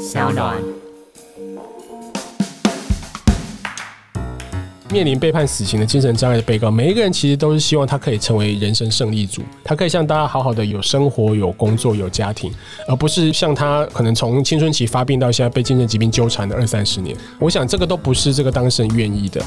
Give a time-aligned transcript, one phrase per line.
[0.00, 0.56] 小暖。
[4.90, 12.50] 面临被判死刑的精神障碍的被告，每一个人其实都是希望他可以成为人生胜利组，他可以像大家好好的有生活、有工作、有家庭，
[12.88, 17.14] 而不是像他可能从青春期发病到现在被精神疾病纠缠的二三十年。
[17.38, 19.44] 我想这个都不是这个当事人愿意的。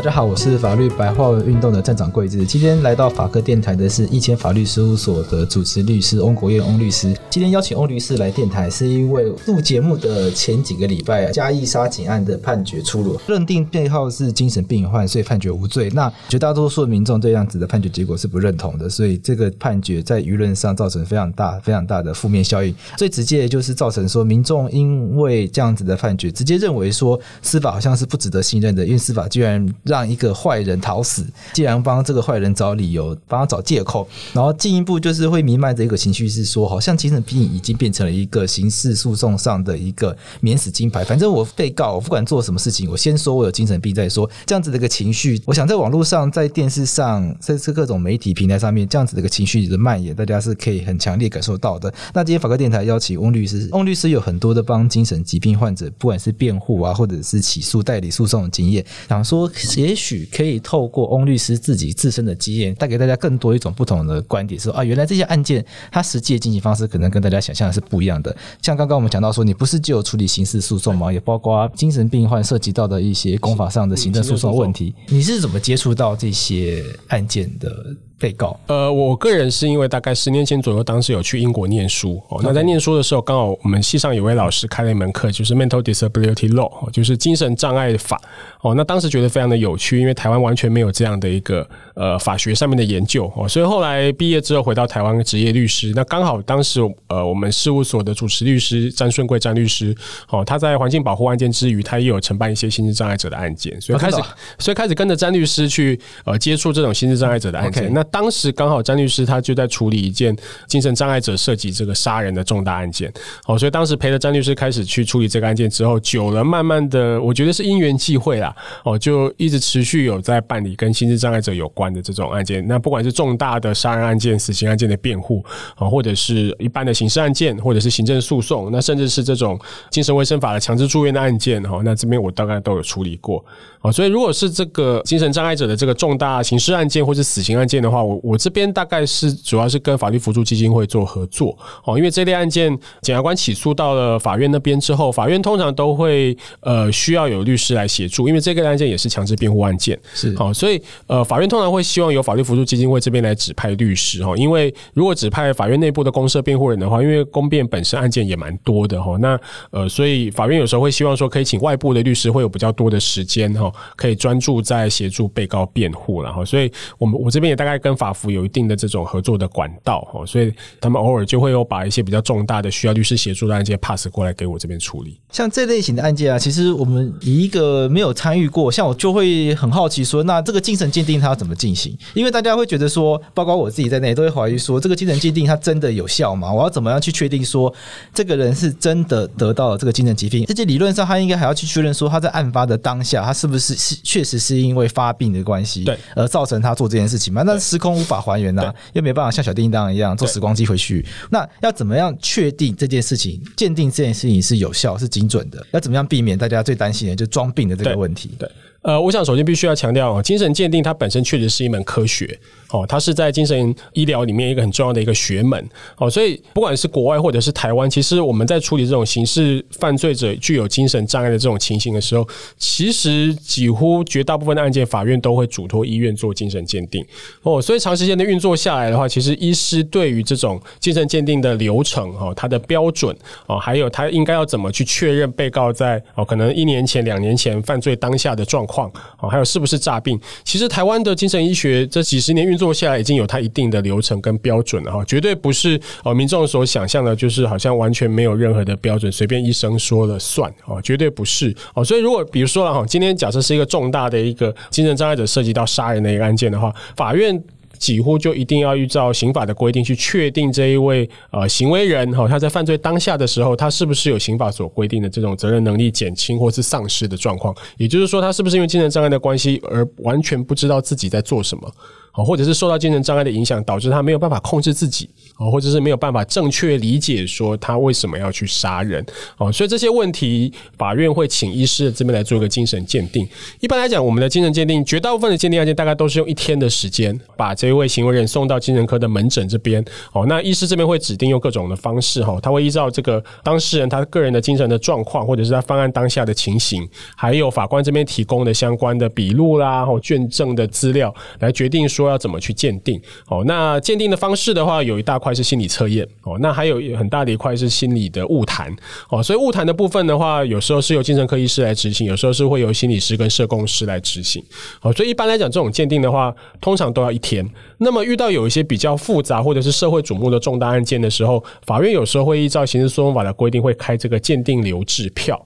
[0.00, 2.42] 大家好，我是法律白话文运动的站长桂智。
[2.46, 7.14] 今天来到法客电台的是一千法律事务所的主持律师翁国燕翁律师。
[7.28, 15.90] 今天邀请翁律师来电台，是因为录节目的前几个礼拜，嘉义杀警案的判决出炉，认定被告是精神病患，所以判决无罪。
[15.90, 22.74] 那绝大多数民众对这样子的判决结果是不认同的，所以这个判决在舆论上造成非常大、非常大的负面效应。
[22.96, 29.70] 最直接的就是造成说，民众因为这样子的判决，直接认为说司法好像是不值得信任的，因为司法居然。
[29.90, 41.02] 让一个坏人逃死，既然帮这个坏人找理由，帮他找借口，然后进一步就是会弥漫着一个情绪，是说好像精神病已经变成了一个刑事诉讼上的一个免死金牌。
[41.02, 44.30] 反正我被告，我不管做什么事情，我先说我有精神病再说。
[44.46, 51.92] 这样子的一个情绪，我想在网络上、在电视上、在这各种媒体平台上面，这样子的一个情绪的蔓延，大家是可以很强烈感受到的。
[52.14, 59.50] 那今天法客电台邀请翁律师， 翁律师有很多的帮精神疾病患者，不管是辩护啊，或者是起诉代理诉讼的经验，想说。
[59.80, 68.36] 也许可以透过翁律师自己自身的经验，带给大家更多一种不同的观点，说啊，原来这些案件它实际的进行方式可能跟大家想象的是不一样的。
[68.60, 71.10] 像刚刚我们讲到说，你不是只有处理刑事诉讼嘛？
[71.10, 74.94] 也包括精神病患涉及到的一些公法上的行政诉讼问题。
[75.08, 77.96] 你是怎么接触到这些案件的？
[78.20, 82.38] 被告，呃，我个人是因为大概十年前左右，当时有去英国念书哦。
[82.42, 88.20] 那在念书的时候，刚好我们系上有位老师开了一门课，就是 Mental Disability Law，就是精神障碍法
[88.60, 88.74] 哦。
[88.74, 93.48] 那当时觉得非常的有趣，因为台湾完全没有这样的一个呃法学上面的研究哦。
[93.48, 99.96] 所以后来毕业之后回到台湾职业律师，那刚好当时呃我们事务所的主持律师詹顺贵詹律师
[100.28, 104.16] 哦，他在环境保护案件之余，他也有承办一些心智障碍者的案件，所以开始
[104.58, 107.90] 所以开始跟着詹律师去呃接触这种心智障碍者的案件。
[107.94, 113.12] 那当时刚好詹律师他就在处理一件精神障碍者涉及这个杀人的重大案件，
[113.46, 118.54] 哦，所以当时陪着詹律师开始去处理这个案件之后，久了，慢慢的，我觉得是因缘际会啦，
[118.84, 122.66] 哦，就一直持续有在办理跟心智障碍者有关的这种案件。
[122.66, 125.44] 那不管是重大的杀人案件、死刑案件的辩护，
[125.76, 129.58] 啊，或者是一般的刑事案件，或者是行政诉讼，那甚至是这种
[129.90, 133.44] 精神卫生法的强制住院的案件，哈，那这边我大概都有处理过。
[133.82, 141.56] 哦，所以如果是这个精神障碍者的这个重大刑事案件或是死刑案件的话，我我这边大概是主要是跟法律扶助基金会做合作。
[141.84, 142.70] 哦，因为这类案件
[143.00, 149.98] 检察官起诉到了法院那边之后，法院通常都会呃需要有律师来协助，因为这个案件也是强制辩护案件。
[150.12, 154.22] 是，好，所以呃法院通常会希望由法律扶助基金会这边来指派律师。
[154.22, 163.69] 哈，因为如果指派法院内部的公社辩护人的话，因为公辩本身案件也蛮多的哈，那呃所以法院有时候会希望说可以请外部的律师，会有比较多的时间哈。
[163.96, 175.18] 可以专注在协助被告辩护，然后，所以我们我这边也大概跟法服有一定的这种合作的管道，哦，所以他们偶尔就会有把一些比较重大的需要律师协助的案件 pass 过来给我这边处理。
[175.30, 181.96] 像这类型的案件啊，其实我们以一个没有参与过，像我就会很好奇说，那这个精神鉴定它要怎么进行？
[182.14, 186.52] 因为大家会觉得说，包括我自己在内，都会怀疑说，这个精神鉴定它真的有效吗？
[186.52, 187.72] 我要怎么样去确定说，
[188.12, 190.44] 这个人是真的得到了这个精神疾病？
[190.46, 193.94] 这些理论上，他应该还要去确认说，他在案发的当下，他是不是是是。
[194.02, 197.42] 确实是因为发病的关系，对，而造成他做这件事情嘛？
[197.42, 201.06] 那时空无法还原呐、啊，又没办法像小叮当一样坐时光机回去。
[201.30, 205.64] 那要怎么样确定这件事情，鉴定这件事情是有效、是精准的？
[205.72, 208.34] 要怎么样避免大家最担心的就装病的这个问题？
[208.38, 208.48] 对。
[208.48, 212.38] 对呃，我想首先必须要强调哦，精神鉴定它本身确实是一门科学
[212.70, 215.68] 哦，它是在精神医疗里面一个很重要的一个学门
[215.98, 222.26] 哦，所以不管是国外或者是台湾，其实我们在处理这种刑事犯罪者具有精神障碍的这种情形的时候，
[222.56, 227.04] 其实几乎绝大部分的案件，法院都会嘱托医院做精神鉴定
[227.42, 233.14] 哦，所以长时间的运作下来的话，其实医师对于这种精神鉴定的流程哦，它的标准
[233.46, 238.69] 哦，还有他应该要怎么去确认被告在哦可能一年前、两年前犯罪当下的状况。
[238.70, 240.16] 况啊，还有是不是诈病？
[240.44, 251.84] 其实台湾的精神医学这几十年运作下来，已经有它一定的流程跟标准了哈，绝对不是哦民众所想象的，就是好像完全没有任何的标准，随便医生说了算啊，绝对不是哦。
[251.84, 257.42] 所以如果比如说了哈，今天假设是一个重大的一个精神障碍者涉及到杀人的一个案件的话，法院。
[257.80, 267.52] 几乎就一定要依照刑法的规定去确定这一位呃行为人哈，他在犯罪当下的时候，他是不是有刑法所规定的这种责任能力减轻或是丧失的状况？
[267.78, 271.72] 也就是说，他是不是因为精神障碍的关系而完全不知道自己在做什么？
[272.12, 275.08] 哦，或者是受到精神障碍的影响，导致他没有办法控制自己，
[275.38, 279.04] 哦，或者是没有办法正确理解说他为什么要去杀人，
[279.38, 283.28] 哦，所以这些问题，法院会请医师这边来做一个精神鉴定。
[283.60, 301.99] 一般来讲，我们的精神鉴定，绝大部分的鉴定案件大概都是用一天的时间，把这一位行为人送到精神科的门诊这边，哦，那医师这边会指定用各种的方式，哈，他会依照这个当事人他个人的精神的状况，或者是他犯案当下的情形，还有法官这边提供的相关的笔录啦，或卷证的资料，来决定说。
[302.00, 303.00] 说要怎么去鉴定？
[303.28, 308.74] 哦，那鉴定的方式的话，有一大块是心理测验哦，那还有很大的一块是心理的晤谈
[309.10, 309.22] 哦。
[309.22, 314.42] 所以晤谈的部分的话，有时候是由精神科医师来执行，有时候是会由心理师跟社工师来执行。
[314.82, 317.46] 哦，所以一般来讲，这种鉴定的话，通常都要一天。
[317.78, 325.40] 那么遇到有一些比较复杂或者是社会瞩目的重大案件的时候，法院有时候会依照刑事诉讼法的规定，会开这个鉴定留置票。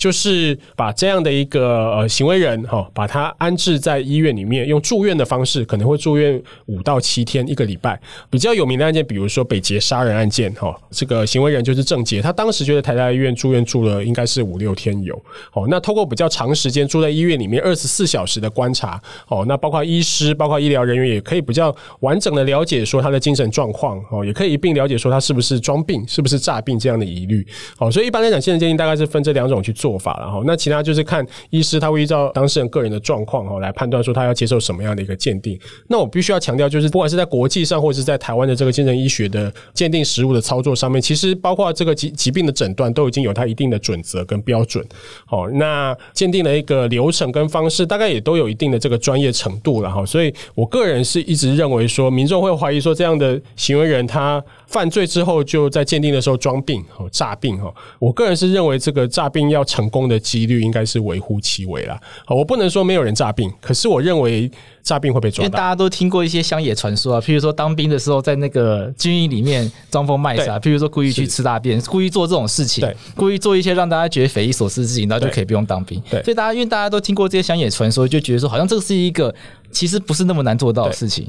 [0.00, 8.00] 就是把这样的一个呃行为人哈，把他安置在医院里面，用住院的方式，可能会住院五到七天，一个礼拜。
[8.30, 15.14] 比较有名的案件，比如说北捷杀人案件哈，这个行为人就是郑捷，他当时就在台大医院住院住了应该是五六天有。
[15.52, 18.98] 哦，那透过比较长时间住在医院里面二十四小时的观察，
[19.28, 27.46] 哦，那包括医师、包括医疗人员也可以比较完整的了解说他的精神状况，哦，也可以一并了解说他是不是装病、是不是诈病这样的疑虑。
[27.76, 29.89] 哦，所以一般来讲，精神鉴定大概是分这两种去做。
[29.90, 35.58] 做法了哈，那其他就是看医师他会依照当事人个人的状况哈来判断说他要接受什么样的一个鉴定。
[35.88, 44.86] 那我必须要强调，就是不管是在国际上或者是在台湾的这个精神医学的鉴定实务的操作上面，其实包括这个疾疾病的诊断都已经有它一定的准则跟标准。
[45.26, 50.06] 好，那鉴定的一个流程跟方式，大概也都有一定的这个专业程度了哈。
[50.06, 57.74] 所以我个人是一直认为说，民众会怀疑说这样的行为人他犯罪之后就在鉴定的时候装病哦诈病哈。
[57.98, 59.79] 我个人是认为这个诈病要成。
[59.80, 61.98] 成功的几率应该是微乎其微啦。
[62.26, 64.50] 好，我不能说没有人诈病，可是我认为
[64.82, 65.46] 诈病会被抓到。
[65.46, 75.98] 因为大家都听过一些乡野传说啊，譬如说当兵的时候在那个军营里面装疯卖傻，譬如说故意去吃大便，故意做这种事情，对，故意做一些让大家觉得匪夷所思的事情，然后就可以不用当兵。
[76.10, 79.34] 对，所以大家因为大家都听过这些乡野传说，就觉得说好像这个是一个
[79.70, 81.26] 其实不是那么难做到的事情。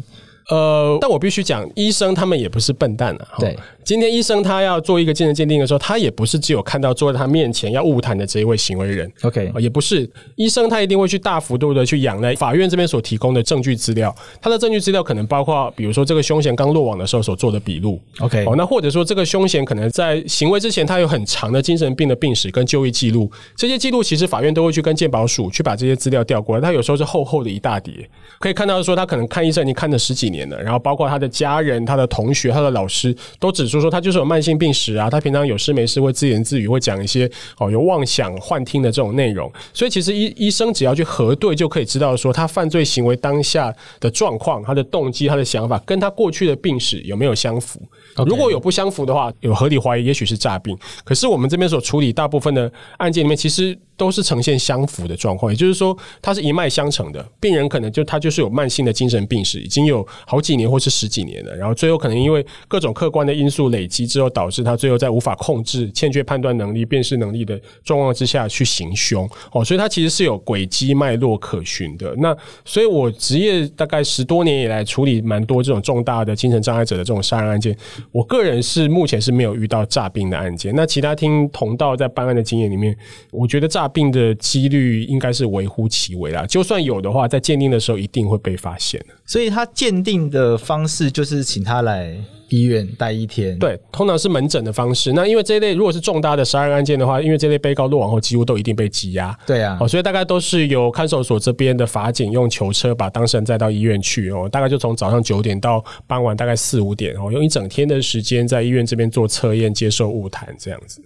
[0.50, 3.28] 呃，但我必须讲，医生他们也不是笨蛋啊。
[3.40, 9.12] 对，今天医生他要做一个精神鉴定的时候，他也不是只有看到坐在他面前要误谈的这一位行为人。
[9.22, 14.16] OK，也不是医生，他一定会去大幅度的去仰赖法院这边所提供的证据资料。
[14.42, 18.00] 他的证据资料可能包括，比如说这个凶嫌刚落网的时候所做的笔录。
[18.20, 23.32] OK，哦，那或者说这个凶嫌可能在行为之前，他有很长的精神病的病史跟就医记录。
[23.56, 26.62] 这些记录其实法院都会去跟鉴保署去把这些资料调过来。
[26.62, 27.94] 他有时候是厚厚的一大叠，
[28.40, 31.12] 可以看到说他可能看医生已经看了十几年了，然后包括。
[31.12, 35.10] 他的家人、他的同学、他的老师都指出说，他就是有慢性病史啊。
[35.10, 39.52] 他平常有事没事会自言自语，会讲一些哦有妄想、幻听的这种内容。
[39.74, 47.82] 所以其实医医生只要去核对，就可以知道说他犯罪行为当下的状况、他的动机、他的想法跟他过去的病史有没有相符。
[48.28, 50.78] 如果有不相符的话，有合理怀疑，也许是诈病。
[51.06, 53.78] 可是我们这边所处理大部分的案件里面，其实。
[54.02, 57.24] 都是呈现相符的状况，也就是说，它是一脉相承的。
[57.40, 61.56] 病人可能就他就是有慢性的精神病史，已经有好几年或是十几年了。
[61.56, 69.30] 然后最后可能因为各种客观的因素累积之后，导致他最后在无法控制、欠缺判断能力、辨识能力的状况之下去行凶。
[69.52, 72.12] 哦，所以他其实是有轨迹脉络可循的。
[72.18, 77.78] 那所以我职业大概十多年以来，处理蛮多这种重大的精神障碍者的这种杀人案件。
[78.12, 80.74] 我个人是目前是没有遇到诈病的案件。
[80.76, 82.98] 那其他听同道在办案的经验里面，
[83.30, 89.00] 我觉得诈病的几率应该是微乎其微啦，就算有的话，在鉴定的时候一定会被发现。
[89.26, 92.16] 所以他鉴定的方式就是请他来
[92.50, 95.14] 医院待一天，对，通常是门诊的方式。
[95.14, 111.02] 那因为这一类如果是重大的杀人案件的话，因为这类被告落网后几乎都一定被羁押，对啊，哦，所以大概都是由看守所这边的法警用囚车把当事人载到医院去哦，大概就从早上九点到傍晚大概四五点哦，用一整天的时间在医院这边做测验、接受物谈这样子。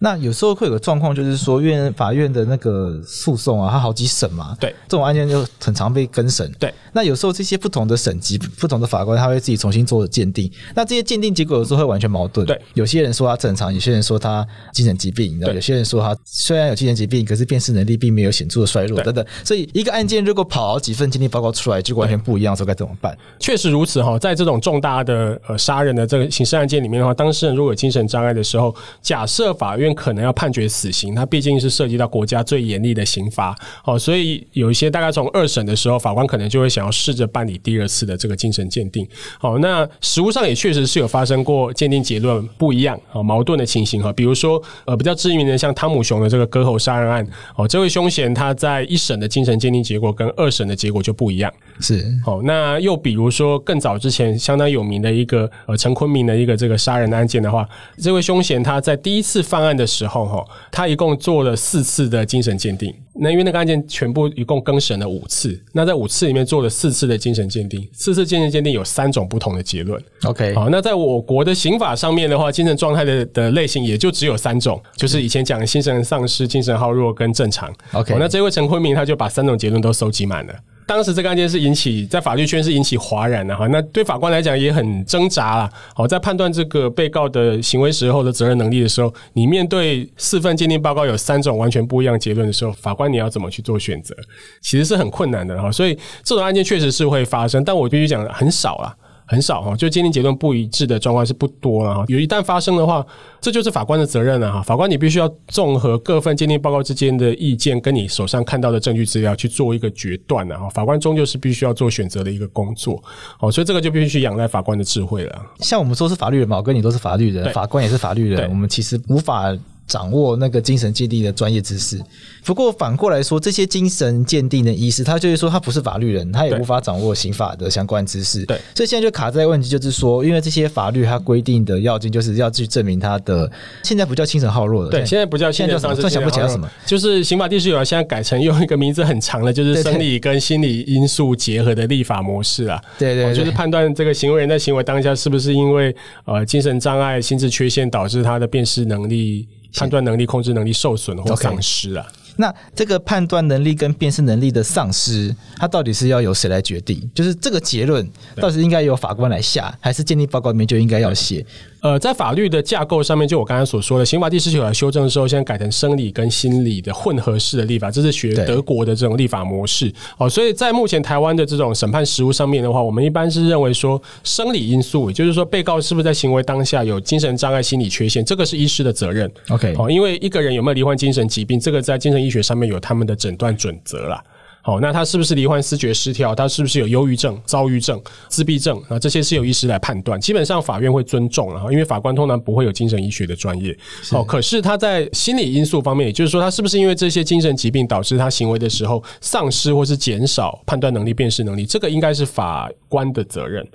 [0.00, 6.72] 那有时候会有个状况，就是说，院法院的那个诉讼啊，它好几审嘛，对，这种案件就很常被更审，对。
[6.92, 10.50] 那有时候这些不同的审级、不同的法官，他会自己重新做鉴定。
[10.74, 12.60] 那这些鉴定结果有时候会完全矛盾，对。
[12.74, 15.54] 有些人说他正常，有些人说他精神疾病，对。
[15.54, 19.24] 有些人说他虽然有精神疾病，可是辨识能力并没有显著的衰弱，等等。
[19.44, 23.16] 所以一个案件如果跑好几份鉴定报告出来，就完全不一样的时候，该怎么办？
[23.40, 39.06] 确实如此哈，在这种重大的呃杀人的这个刑事案件里面的话，当事人如果有精神障碍的时候，假设法院院可能要判决死刑，它毕竟是涉及到国家最严厉的刑罚，哦，所以有一些大概从二审的时候，法官可能就会想要试着办理第二次的这个精神鉴定。
[39.38, 47.26] 好，那实务上也确实是有发生过鉴定结论不一样啊，矛盾的情形哈，比如说呃比较知名的像汤姆熊的这个割喉杀人案，
[47.56, 57.68] 哦，这位凶嫌他在一审的精神鉴定结果跟二审的结果就不一样，是，好，那又比如说更早之前相当有名的一个呃陈坤明的一个这个杀人案件的话，
[57.98, 62.92] 这位凶嫌他在第一次犯案的时候哈，他一共做了四次的精神鉴定。
[63.20, 70.00] 那因为那个案件全部一共更审了五次，那在五次里面做了四次的精神鉴定，四次精神鉴定有三种不同的结论。
[70.24, 77.72] OK，好，那在我国的刑法上面的话，精神状态的的类型也就只有三种，就是以前讲的精神丧失、精神耗弱跟正常。
[77.92, 80.54] OK，那这位陈坤明他就把三种结论都收集满了。
[80.88, 85.70] 当时这个案件是引起在法律圈是引起哗然的哈，那对法官来讲也很挣扎啦。
[85.94, 94.16] 好，在判断这个被告的行为时候的责任能力的时候，你面对四份鉴定报告有三种完全不一样结论的时候，法官你要怎么去做选择？
[94.62, 95.70] 其实是很困难的哈。
[95.70, 98.96] 所以这种案件确实是会发生，但我必须讲很少啦。
[99.28, 102.04] 很少哈，就鉴定结论不一致的状况是不多了哈。
[102.08, 103.06] 有一旦发生的话，
[103.40, 104.62] 这就是法官的责任了哈。
[104.62, 110.68] 法官你必须要综合各份鉴定报告之间的意见，跟你手上看到的证据资料去做一个决断的哈。
[110.70, 113.02] 法官终究是必须要做选择的一个工作
[113.38, 115.42] 哦，所以这个就必须去仰赖法官的智慧了。
[115.58, 119.54] 像我们说是法律人嘛，我跟你都是法律人，法官也是法律人，我们其实无法。
[119.88, 121.98] 掌握那个精神鉴定的专业知识，
[122.44, 128.44] 不过反过来说，这些精神鉴定的医师，他就是说他不是法律人，他也无法掌握刑法的相关知识。
[128.44, 133.50] 对，所以现在就卡在问题，就是说，因为这些法律它规定的要件，就是要去证明他的
[133.82, 135.94] 现在不叫精神耗弱了，对，现在不叫，现在叫什么？
[135.94, 142.78] 突然想不起来什么，就是刑法第十九条现在改成用一个名字很长的，就是生理跟心理因素结合的立法模式啊。
[142.98, 149.48] 对对，就是判断这个行为人在行为当下是不是因为呃精神障碍、心智缺陷导致他的辨识能力。
[149.74, 152.06] 判断能力、控制能力受损或丧失啊。
[152.08, 152.14] Okay.
[152.40, 157.10] 那这个判断能力跟辨识能力的丧失，它到底是要由谁来决定？
[157.12, 161.44] 就是这个结论，到底是应该由法官来下，还是鉴定报告里面就应该要写？
[161.80, 169.92] 呃，在法律的架构上面，就我刚才所说的，刑法第十九条修正的时候，现在改成生理跟心理的混合式的立法，这是学德国的这种立法模式。
[170.16, 179.30] 哦，所以在目前台湾的这种审判实务上面的话，我们一般是认为说，生理因素，也就是说，被告是不是在行为当下有精神障碍、心理缺陷，这个是医师的责任。
[179.50, 184.22] OK，哦，因为一个人有没有罹患精神疾病，这个在精神医学上面有他们的诊断准则啦。
[184.68, 186.34] 哦，那他是不是罹患思觉失调？
[186.34, 187.98] 他是不是有忧郁症、躁郁症、
[188.28, 188.78] 自闭症？
[188.90, 190.20] 啊，这些是由医师来判断。
[190.20, 193.74] 基本上法院会尊重啊，因为法官通常不会有精神医学的专业。
[194.12, 201.64] 哦，可是他在心理因素方面，也就是说，他是不是因为这些精神疾病导致他行为的时候丧失或是减少判断能力、辨识能力？
[201.64, 203.66] 这个应该是法官的责任。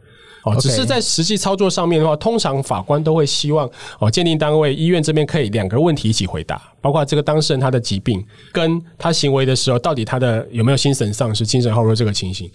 [0.44, 3.70] 哦，只是在实际操作上面的话，通常法官都会希望
[4.00, 12.50] 哦，鉴定单位医院这边可以两个问题一起回答，包括这个当事人他的疾病跟他行为的时候，到底他的有没有精神丧失、精神后弱这个情形，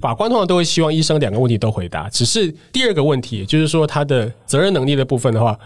[0.00, 2.08] 法官通常都会希望医生两个问题都回答。
[2.08, 5.58] 只是第二个问题，也就是说他的责任能力的部分的话。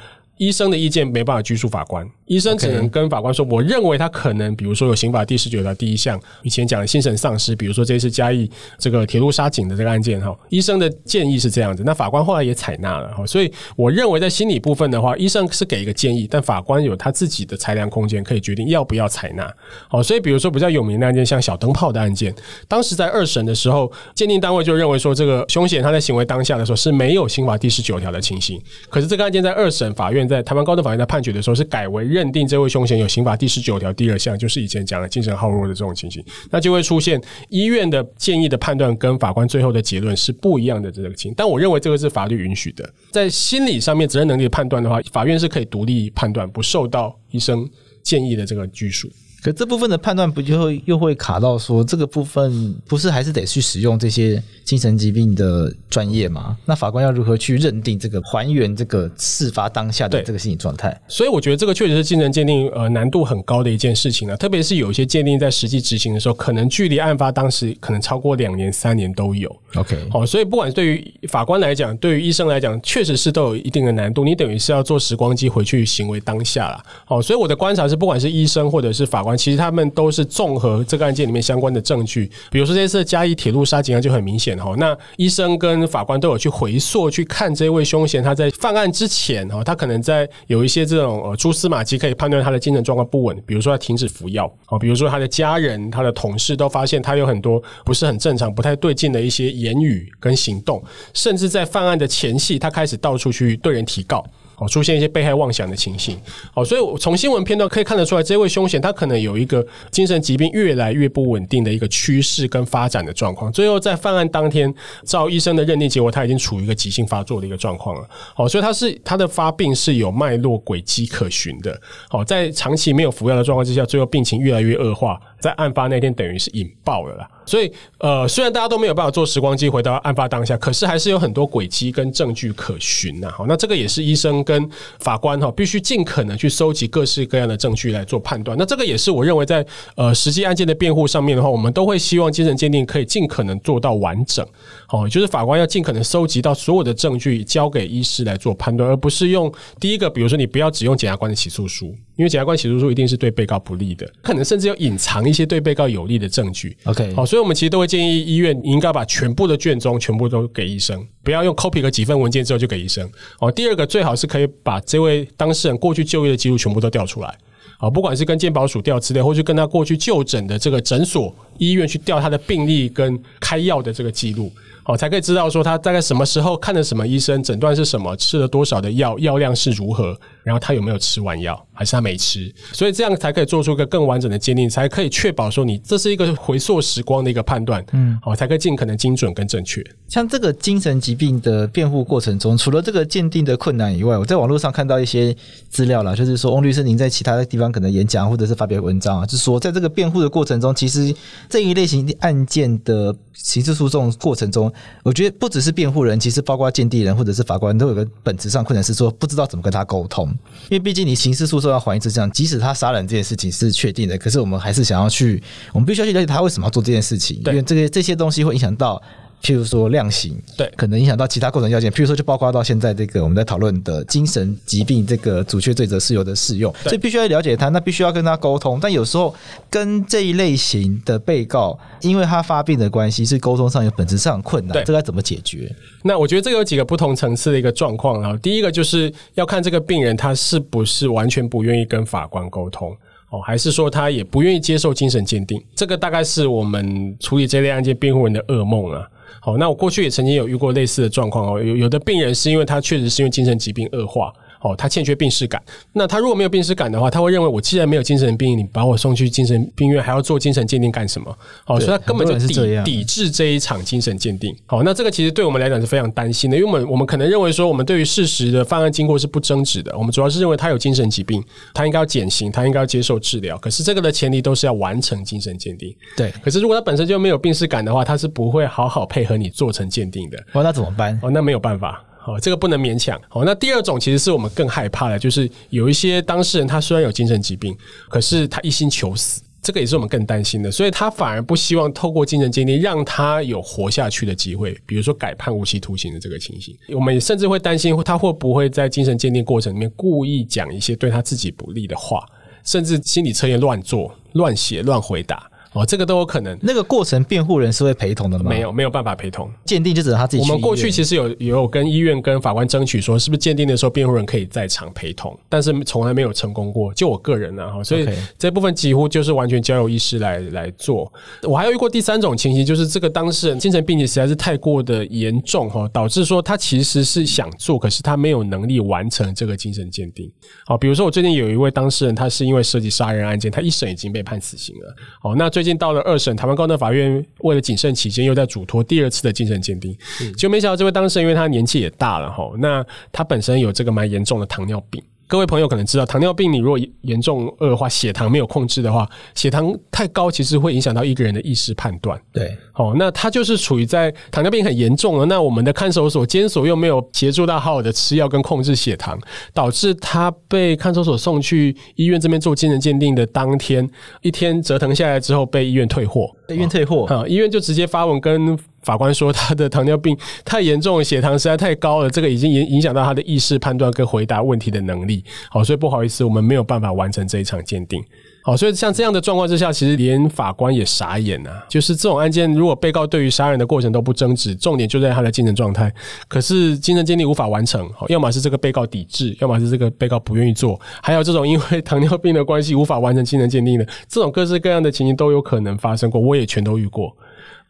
[0.43, 19.49] 医生的意见没办法拘束法官，医生只能跟法官说：“我认为他可能，比如说有刑法第十九条第一项以前讲的精神丧失，比如说这次嘉义这个铁路杀警的这个案件哈，医生的建议是这样子，那法官后来也采纳了哈，所以我认为在心理部分的话，医生是给一个建议，但法官有他自己的裁量空间，可以决定要不要采纳。
[19.89, 22.35] 好，所以比如说比较有名的案件，像小灯泡的案件，
[22.67, 30.29] 当时在二审的时候，鉴定单位就认为说这个凶嫌他在行为当下的时候是没有刑法第十九条的情形，可是这个案件在二审法院。
[30.33, 37.21] 在台湾高等法院在判决的时候，是改为认定这位凶嫌有刑法第十九条第二项，就是以前讲的精神耗弱的这种情形，那就会出现
[37.51, 41.35] 医院的建议的判断跟法官最后的结论是不一样的这个情。
[41.37, 47.69] 但我认为这个是法律允许的，在心理上面责任能力的判断的话，法院是可以独立判断，不受到医生
[48.03, 49.11] 建议的这个拘束。
[49.43, 56.57] 可这部分的判断不就会又会卡到说，这个部分不是还是得去使用这些精神疾病的专业吗？
[56.65, 60.97] 那法官要如何去认定这个还原这个事发当下的这个心理状态？
[61.09, 69.51] 所以我觉得这个确实是精神鉴定呃难度很高的一件事情啊，特别是有一些鉴定在实际执行的时候，可能距离案发当时可能超过两年、三年都有。
[69.75, 74.23] OK，好，所以不管对于法官来讲，对于医生来讲，确实是都有一定的难度。
[74.23, 76.81] 你等于是要做时光机回去行为当下了。
[77.05, 79.32] 好，所以我的观察是，不管是医生或者是法官。
[79.37, 84.75] 其实他们都是综合这个案件里面相关的证据，比如说这次嘉义铁路杀警案就很明显哈。
[84.79, 100.83] 那医生跟法官都有去回溯去看这位凶嫌，他在犯案之前哈，他可能在有一些这种呃蛛丝马迹可以判断他的精神状况不稳，比如说他停止服药啊，比如说他的家人、他的同事都发现他有很多不是很正常、不太对劲的一些言语跟行动，
[101.15, 104.25] 甚至在犯案的前夕，他开始到处去对人提告。
[104.63, 106.17] 哦，出现一些被害妄想的情形。
[106.55, 113.51] 哦，所以我从新闻片段可以看得出来，这位凶嫌他可能有一个精神疾病越来越不稳定的一个趋势跟发展的状况。
[113.53, 114.73] 最后在犯案当天，
[115.05, 118.09] 照医生的认定结果，他已经处于一个急性发作的一个状况了。
[118.37, 121.77] 哦，所以他是他的发病是有脉络轨迹可循的。
[122.11, 125.21] 哦，在长期没有服药的状况之下，最后病情越来越恶化。
[125.43, 127.29] 在案发那天，等于是引爆了啦。
[127.45, 133.29] 所以，呃，虽然大家都没有办法坐时光机回到案发当下，可是还是有很多轨迹跟证据可循呐。
[133.37, 134.71] 好，那这个也是医生跟
[135.01, 138.57] 法官哈，必须尽可能去收集各式各样的证据来做判断。
[138.57, 144.47] 那这个也是我认为在呃实际案件的辩护上面的话，我们都会希望精神鉴定可以尽可能做到完整。
[144.93, 156.77] 好，就是法官要尽可能收集到所有的证据，交给医师来做判断，而不是用第一个，比如说你不要只用检察官的起诉书，因为检察官起诉书一定是对被告不利的，可能甚至要隐藏一些对被告有利的证据。
[156.85, 163.11] OK，好，所以我们其实都会建议医院应该把全部的卷宗全部都给医生，不要用 copy 个几份文件之后就给医生。
[163.39, 167.35] 哦，第二个最好是可以把这位当事人过去就医的记录全部都调出来。
[167.79, 174.53] 啊，不管是跟健保署调资料，或是跟他过去就诊的这个诊所、医院去调他的病历跟开药的这个记录。
[174.85, 189.83] 哦，才可以知道说他大概什么时候看了什么医生，诊断是什么，吃了多少的药，药量是如何，然后他有没有吃完药，还是他没吃，所以这样才可以做出一个更完整的鉴定，才可以确保说你这是一个回溯时光的一个判断，嗯，好，才可以尽可能精准跟正确。
[190.09, 195.35] 像这个精神疾病的辩护过程中，除了这个鉴定的困难以外，我在网络上看到一些
[195.69, 201.15] 资料啦，就是说翁律师您在其他的地方可能演讲或者是发表文章啊，就是说在这个辩护的过程中，其实
[201.49, 204.73] 这一类型案件的刑事诉讼过程中，
[205.03, 210.32] 我觉得不只是辩护人，其实包括鉴定人或者是法官都有个本质上困难，是说不知道怎么跟他沟通。
[210.65, 219.03] 因为毕竟你刑事诉讼要还一次这样，即使他杀人这件事情是确定的，可是我们还是想要去，我们必须要去了解他为什么要做这件事情，因为这个这些东西会影响到。
[219.43, 221.91] 譬如说量刑，对，可能影响到其他构成要件。
[221.91, 228.79] 譬如说，就包括到现在这个我们在讨论的精神疾病这个阻却罪责事由的适用，所以必须要了解他，那必须要跟他沟通。
[228.81, 229.35] 但有时候
[229.69, 234.75] 跟这一类型的被告，因为他发病的关系，是沟通上有本质上的困难。
[234.75, 235.75] 对，这该怎么解决？
[236.05, 238.39] 那我觉得这个有几个不同层次的一个状况啊。
[238.41, 242.97] 第一个就是要看这个病人他是不是完全不愿意跟法官沟通
[243.31, 245.61] 哦，还是说他也不愿意接受精神鉴定？
[245.75, 249.09] 这个大概是我们处理这类案件辩护人的噩梦啊。
[249.41, 254.33] 好，那我过去也曾经有遇过类似的状况哦，有有的病人是因为他确实是因为精神疾病恶化。
[254.63, 255.63] 哦，他欠缺病识感。
[255.93, 261.37] 那他如果没有病识感的话，他会认为我既然没有精神病，你把我送去精神病院还要做精神鉴定干什么？
[261.67, 264.57] 哦，所以他根本就抵抵制这一场精神鉴定。
[264.67, 269.97] 好，那这个其实对我们来讲是非常担心的，因为我们我们可能认为说，我们对于事实的犯案经过是不争执的。
[269.99, 271.43] 我们主要是认为他有精神疾病，
[271.75, 273.59] 他应该要减刑，他应该要接受治疗。
[273.59, 275.95] 可是这个的前提都是要完成精神鉴定。
[276.17, 276.33] 对。
[276.43, 280.39] 可是如果他本身就没有病识感的话，他是不会好好配合你做成鉴定的。
[280.53, 281.19] 哦，那怎么办？
[281.23, 282.05] 哦，那没有办法。
[282.25, 283.21] 好，这个不能勉强。
[283.29, 287.77] 好，那第二种其实是我们更害怕的，就是有一些当事人他虽然有精神疾病，
[288.09, 290.71] 可是他一心求死，这个也是我们更担心的。
[290.71, 296.77] 所以他反而不希望透过精神鉴定让他有活下去的机会，比如说改判无期徒刑的这个情形。
[296.91, 302.25] 我们甚至会担心他会不会在精神鉴定过程里面故意讲一些对他自己不利的话，
[302.65, 305.51] 甚至心理测验乱做、乱写、乱回答。
[305.73, 306.57] 哦，这个都有可能。
[306.61, 308.51] 那个过程，辩护人是会陪同的吗？
[308.51, 309.51] 没有，没有办法陪同。
[309.65, 310.43] 鉴定就只能他自己。
[310.43, 316.93] 我们过去其实有有跟医院跟法官争取说，是不是鉴定的时候辩护人可以在场陪同，但是从来没有成功过。
[316.93, 318.07] 就我个人呢，哈，所以
[318.39, 321.11] 这部分几乎就是完全交由医师来来做。
[321.43, 330.31] 我还有遇过第三种情形，就是这个当事人精神病情实在是太过的严重哈，导致说他其实是想做，可是他没有能力完成这个精神鉴定。
[330.67, 334.95] 好，比如说我最近有一位当事人，他是因为涉及杀人案件，他一审已经被判死刑了。
[335.21, 339.97] 好，那最最近到了二审，台湾高等法院为了谨慎起见，又在嘱托第二次的精神鉴定，
[340.37, 345.01] 就没想到这位当事人，因为他年纪也大了哈，那他本身有这个蛮严重的糖尿病。
[345.33, 352.21] 各位朋友可能知道，糖尿病你如果严重恶化，血糖没有控制的话，血糖太高其实会影响到一个人的意识判断。
[352.35, 359.19] 对，哦，那他就是处于在糖尿病很严重了，那我们的看守所、监所又没有协助他好好的吃药跟控制血糖，
[359.55, 363.89] 导致他被看守所送去医院这边做精神鉴定的当天，
[364.21, 368.59] 一天折腾下来之后，被医院退货，被医院退货，啊，医院就直接发文跟。
[368.83, 375.25] 法官说他的糖尿病太严重，血糖实在太高了，这个已经影影响到他的意识判断跟回答问题的能力。
[375.51, 378.03] 好，所以不好意思，我们没有办法完成这一场鉴定。
[378.45, 381.65] 好，所以像这样的状况之下，其实连法官也傻眼啊。
[381.69, 385.93] 就是这种案件，如果被告对于杀人的过程都不争执，重点就在他的精神状态，
[386.27, 397.17] 可是精神鉴定无法完成，好，要么是这个被告抵制，要么是这个被告不愿意做，还有这种因为糖尿病的关系无法完成精神鉴定的，这种各式各样的情形都有可能发生过，我也全都遇过。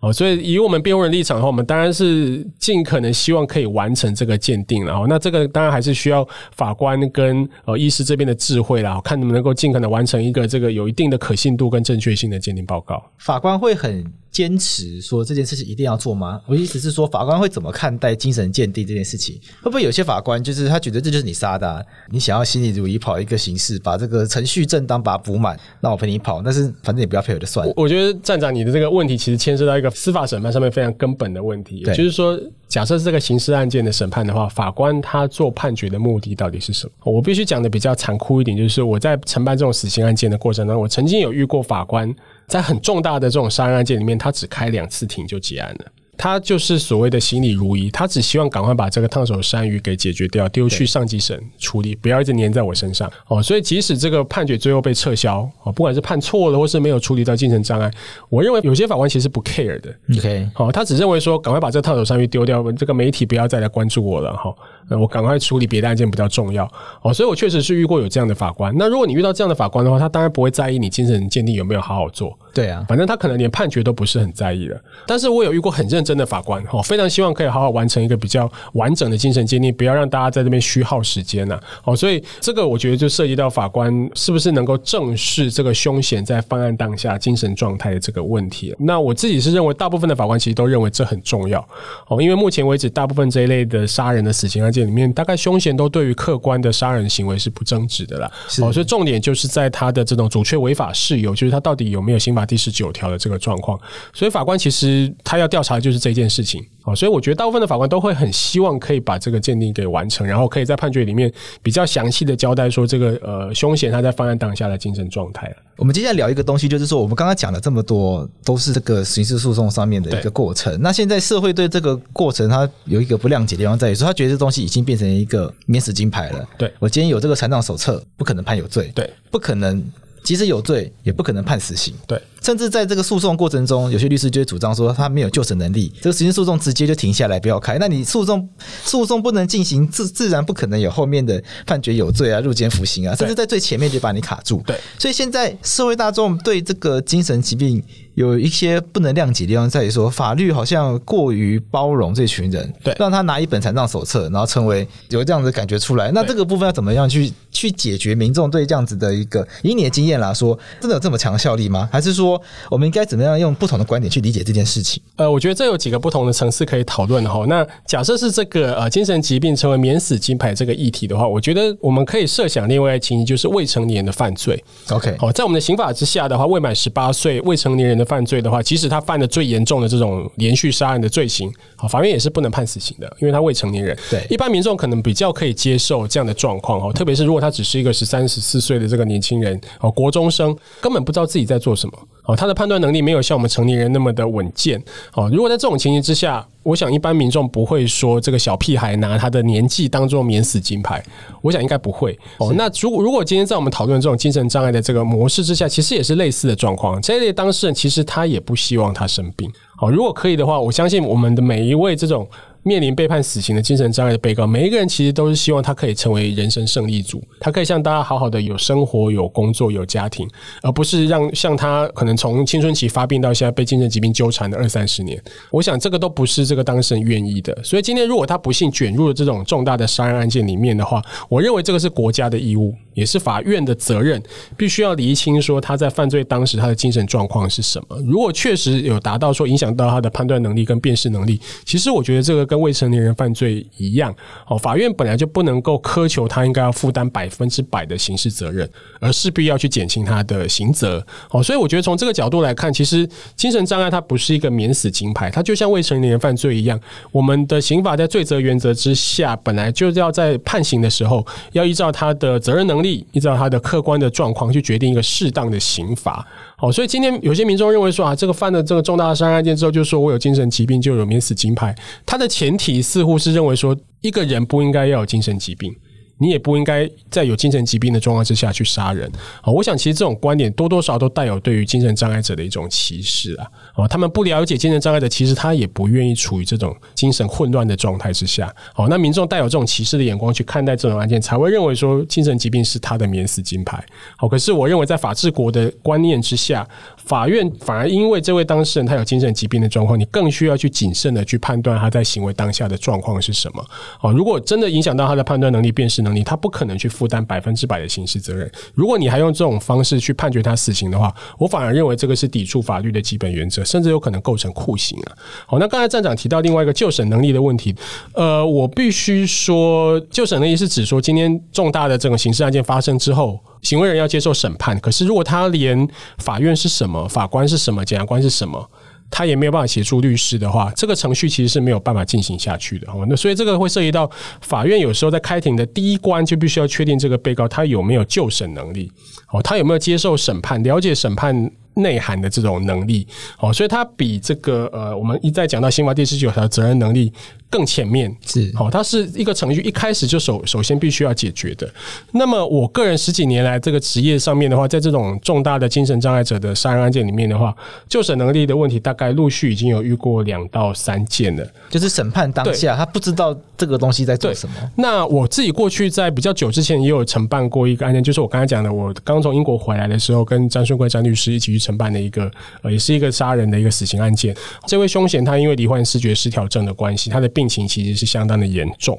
[0.02, 4.92] 哦，所以以我们辩护人立场的话，我们当然是尽可能希望可以完成这个鉴定，了。
[4.92, 13.00] 哦那这个当然还是需要法官跟呃医师这边的智慧啦，看能不能够尽可能完成一个这个有一定的可信度跟正确性的鉴定报告。
[13.18, 16.40] 法官会很坚持说这件事情一定要做吗？
[16.46, 19.38] 我意思是说，法官会怎么看待精神鉴定这件事情？
[19.62, 27.72] 会不会有些法官就是他觉得这就是你杀的啊，你想要心里如意跑一个形式，把这个程序正当把它补满，那我陪你跑，但是反正也不要配合就算了。
[27.76, 29.92] 我觉得站长你的这个问题其实牵涉到一个。
[30.02, 37.12] 司法审判上面非常根本的问题，也就是说，假设是这个刑事案件的审判的话，法官他做判决的目的到底是什么？
[37.12, 42.12] 我必须讲的比较残酷一点，就是我在承办这种死刑案件的过程当中，我曾经有遇过法官
[42.46, 45.86] 在很重大的这种杀人案件里面，他只开两次庭就结案了。
[46.18, 53.42] 他就是所谓的心里如一，他只希望赶快把这个烫手山芋给解决掉，丢去上级审处理，不要一直粘在我身上哦。
[53.42, 57.90] 所以即使这个判决最后被撤销哦，不管是判错了，或是没有处理到精神障碍，
[58.28, 59.92] 我认为有些法官其实不 care 的。
[60.16, 64.54] OK，好，他只认为说赶快把这个烫手山芋丢掉，这个媒体不要再来关注我了哈。
[64.88, 66.70] 那我赶快处理别的案件比较重要
[67.02, 67.12] 哦。
[67.12, 68.74] 所以我确实是遇过有这样的法官。
[68.76, 72.36] 那如果你遇到这样的法官的话，他当然不会在意你精神鉴定有没有好好做。
[72.54, 74.78] 对啊，反正他可能连判决都不是很在意的。
[75.06, 81.58] 但是我有遇过很认真的法官，哦，非常希望可以好好完成一个比较完整的精神鉴定，不要让大家在这边虚耗时间呐。
[81.84, 88.74] 哦，所以这个我觉得就涉及到法官是不是能够正视这个凶险在犯案当下精神状态的这个问题。
[88.78, 91.66] 那我自己是认为，大部分的法官其实都认为这很重要。
[92.08, 98.32] 哦，因为目前为止，大部分这一类的杀人的死刑案件里面，大概凶嫌都对于客观的杀人行为是不争执的啦。
[98.62, 102.46] 哦，所以重点就是在他的这种阻却违法事由，就是他到底有没有刑法。
[102.52, 103.80] 第十九条的这个状况，
[104.12, 115.54] 所以法官其实他要调查的就是这件事情哦，所以我觉得大部分的法官都会很希望可以把这个鉴定给完成，然后可以在判决里面比较详细的交代说这个呃凶嫌他在犯案当下的精神状态。
[115.76, 126.48] 我们接下来聊一个东西，就是说我们刚刚讲了这么多都是这个刑事诉讼上面的一个过程，那现在社会对这个过程它有一个不谅解的地方在于说，他觉得这东西已经变成一个免死金牌了。
[126.58, 128.92] 对，我今天有这个残障手册，不可能判有罪。
[128.94, 129.82] 对，不可能。
[130.22, 131.94] 即使有罪，也不可能判死刑。
[132.06, 137.76] 对，甚至在这个诉讼过程中，有些律师就会主张说他没有救审能力，这个刑事诉讼直接就停下来，不要开。
[137.78, 138.48] 那你诉讼
[138.84, 144.62] 诉讼不能进行，自自然不可能有后面的判决有罪啊，入监服刑啊，甚至在最前面就把你卡住。
[144.66, 147.82] 对，所以现在社会大众对这个精神疾病
[148.14, 156.10] 有一些不能谅解的地方，在于说法律好像过于包容这群人，对，让他拿一本残障手册，然后成为有这样的感觉出来。
[156.12, 161.88] 那这个部分要怎么样去去解决民众对这样子的一个，以你的经验来说，真的有这么强效力吗？
[161.90, 165.02] 还是说我们应该怎么样用不同的观点去理解这件事情？
[165.16, 167.44] 呃，我觉得这有几个不同的层次可以讨论哈。
[167.48, 174.62] 那假设是这个呃精神疾病成为免死金牌这个议题的话，我觉得我们可以设想另外一情形，就是未成年的犯罪。
[174.90, 183.96] OK，好，在我们的刑法之下的话，未满十八岁未成年人的犯罪的话，即使他犯的最严重的这种连续杀人的罪行，好，法院也是不能判死刑的，因为他未成年人。
[184.10, 190.42] 对，一般民众可能比较可以接受这样的状况哦，特别是如果他只是一个十三十四岁的这个年轻人哦，国中生。
[190.80, 194.82] 根本不知道自己在做什么哦，他的判断能力没有像我们成年人那么的稳健
[195.14, 195.28] 哦。
[195.32, 201.02] 如果在这种情形之下，我想一般民众不会说这个小屁孩拿他的年纪当做免死金牌，
[201.40, 202.52] 我想应该不会哦。
[202.56, 207.00] 那如果如果今天在我们讨论这种精神障碍的这个模式之下，其实也是类似的状况。
[207.02, 209.90] 这一类当事人其实他也不希望他生病哦。
[209.90, 212.28] 如果可以的话，我相信我们的每一位这种。
[212.64, 220.28] 面临被判死刑的精神障碍的被告，每一个人其实都是希望他可以成为人生胜利组，他可以像大家好好的有生活、有工作、有家庭，
[220.62, 225.20] 而不是让像他可能从青春期发病到现在被精神疾病纠缠的二三十年。
[225.50, 227.56] 我想这个都不是这个当事人愿意的。
[227.64, 234.22] 所以今天如果他不幸卷入了这种重大的杀人案件里面的话，我认为这个是国家的义务，也是法院的责任，
[234.56, 237.98] 必须要厘清说他在犯罪当时他的精神状况是什么。
[238.06, 242.42] 如果确实有达到说影响到他的判断能力跟辨识能力，其实我觉得这个。
[242.52, 244.14] 跟未成年人犯罪一样，
[244.46, 248.68] 哦，法院本来就不能够苛求他应该要负担百分之百的刑事责任，
[249.00, 251.02] 而势必要去减轻他的刑责。
[251.30, 256.78] 哦，所以我觉得从这个角度来看，其实精神障碍它不是一个免死金牌，它就像未成年人犯罪一样，
[257.10, 266.26] 我们的刑法在罪责原则之下，本来就是要在判刑的时候，要依照他的责任能力，依照他的客观的状况去决定一个适当的刑罚。
[266.58, 275.74] 哦，所以今天有些民众认为说啊，这个犯了这个重大的杀人案件之后，就说我有精神疾病就有免死金牌，他的前提似乎是认为说，一个人不应该要有精神疾病。
[276.18, 279.10] 你也不应该在有精神疾病的状况之下去杀人。
[279.42, 283.46] 哦，我想其实这种观点多多少少都带有对于精神障碍者的一种歧视啊。
[283.74, 288.54] 哦，他们不了解精神障碍的，其实他也不愿意处于这种精神混乱的状态之下。
[288.76, 293.82] 哦，那民众带有这种歧视的眼光去看待这种案件，才会认为说精神疾病是他的免死金牌。
[294.16, 303.64] 好，可是我认为在法治国的观念之下，法院反而因为这位当事人他有精神疾病的状况，你更需要去谨慎的去判断他在行为当下的状况是什么。
[304.00, 308.50] 哦，如果真的影响到他的判断能力、辨识能力，他不可能去负担百分之百的刑事责任。
[308.74, 315.12] 如果你还用这种方式去判决他死刑的话，我反而认为这个是抵触法律的基本原则，甚至有可能构成酷刑啊。
[315.46, 317.74] 好，那刚才站长提到另外一个究审能力的问题，
[318.14, 328.70] 呃，我必须说，究审能力是指说今天重大的这种刑事案件发生之后，行为人要接受审判，可是如果他连法院是什么、法官是什么、检察官是什么，
[329.10, 332.90] 他也没有办法协助律师的话，这个程序其实是没有办法进行下去的。
[332.90, 338.90] 哦，那所以这个会涉及到法院有时候在开庭的第一关就必须要确定这个被告他有没有究审能力，
[339.30, 343.06] 哦，他有没有接受审判、了解审判内涵的这种能力，
[343.38, 347.12] 哦，所以他比这个呃，我们一再讲到刑法第十九条责任能力。
[347.52, 351.70] 更前面是好，它是一个程序，一开始就首首先必须要解决的。
[352.12, 357.54] 那么，我个人十几年来这个职业上面的话，在这种重大的精神障碍者的杀人案件里面的话，
[357.86, 361.46] 就审能力的问题，大概陆续已经有遇过两到三件了。
[361.68, 364.54] 就是审判当下，他不知道这个东西在做什么。
[364.76, 372.30] 那我自己过去在比较久之前也有承办过一个案件，就是我刚才讲的，我刚从英国回来的时候，跟张顺贵张律师一起去承办的一个，
[372.62, 374.34] 呃，也是一个杀人的一个死刑案件。
[374.66, 377.41] 这位凶嫌他因为罹患视觉失调症的关系，他的病。
[377.42, 378.96] 病情其实是相当的严重，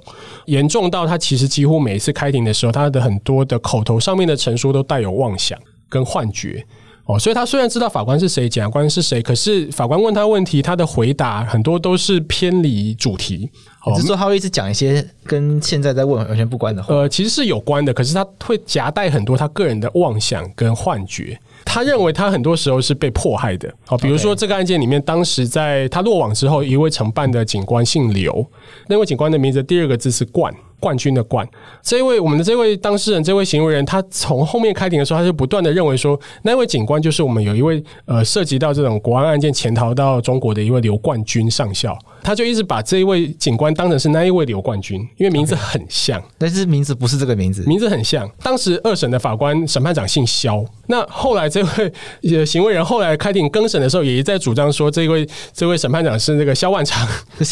[0.48, 6.62] 严重到他其实几乎每一次开庭的时候，他的很多的口头上面的陈述都带有妄想跟幻觉
[7.06, 13.50] 哦，所以他虽然知道法官是谁，检察官是谁，可是法官问他问题，他的回答很多都是偏离主题。
[13.96, 16.94] 只是说他会一直讲一些跟现在在问完全不关的话。
[16.94, 21.40] 呃，其实是有关的，可是他会夹带很多他个人的妄想跟幻觉。
[21.74, 23.68] 他认为他很多时候是被迫害的。
[23.88, 28.46] 好，比如说这个案件里面，当时在他落网之后，一位承办的警官姓刘，
[28.90, 31.50] 那位警官的名字第二个字是冠，冠军的冠。
[31.82, 41.98] 这一位我们的这位当事人，这位行为人，他从后面开庭的时候，他就不断的认为说，那位警官就是我们有一位呃涉及到这种国安案件潜逃到中国的一位刘冠军上校。
[42.24, 46.26] 他就一直把这一位警官当成是那一位刘冠军，因为名字很像，okay.
[46.38, 48.30] 但是名字不是这个名字，名字很像。
[48.42, 57.06] 当时二审的法官审判长姓肖，那后来这位行为人后来开庭更审的时候，也一再主张说，这位这位审判长是那个肖万长，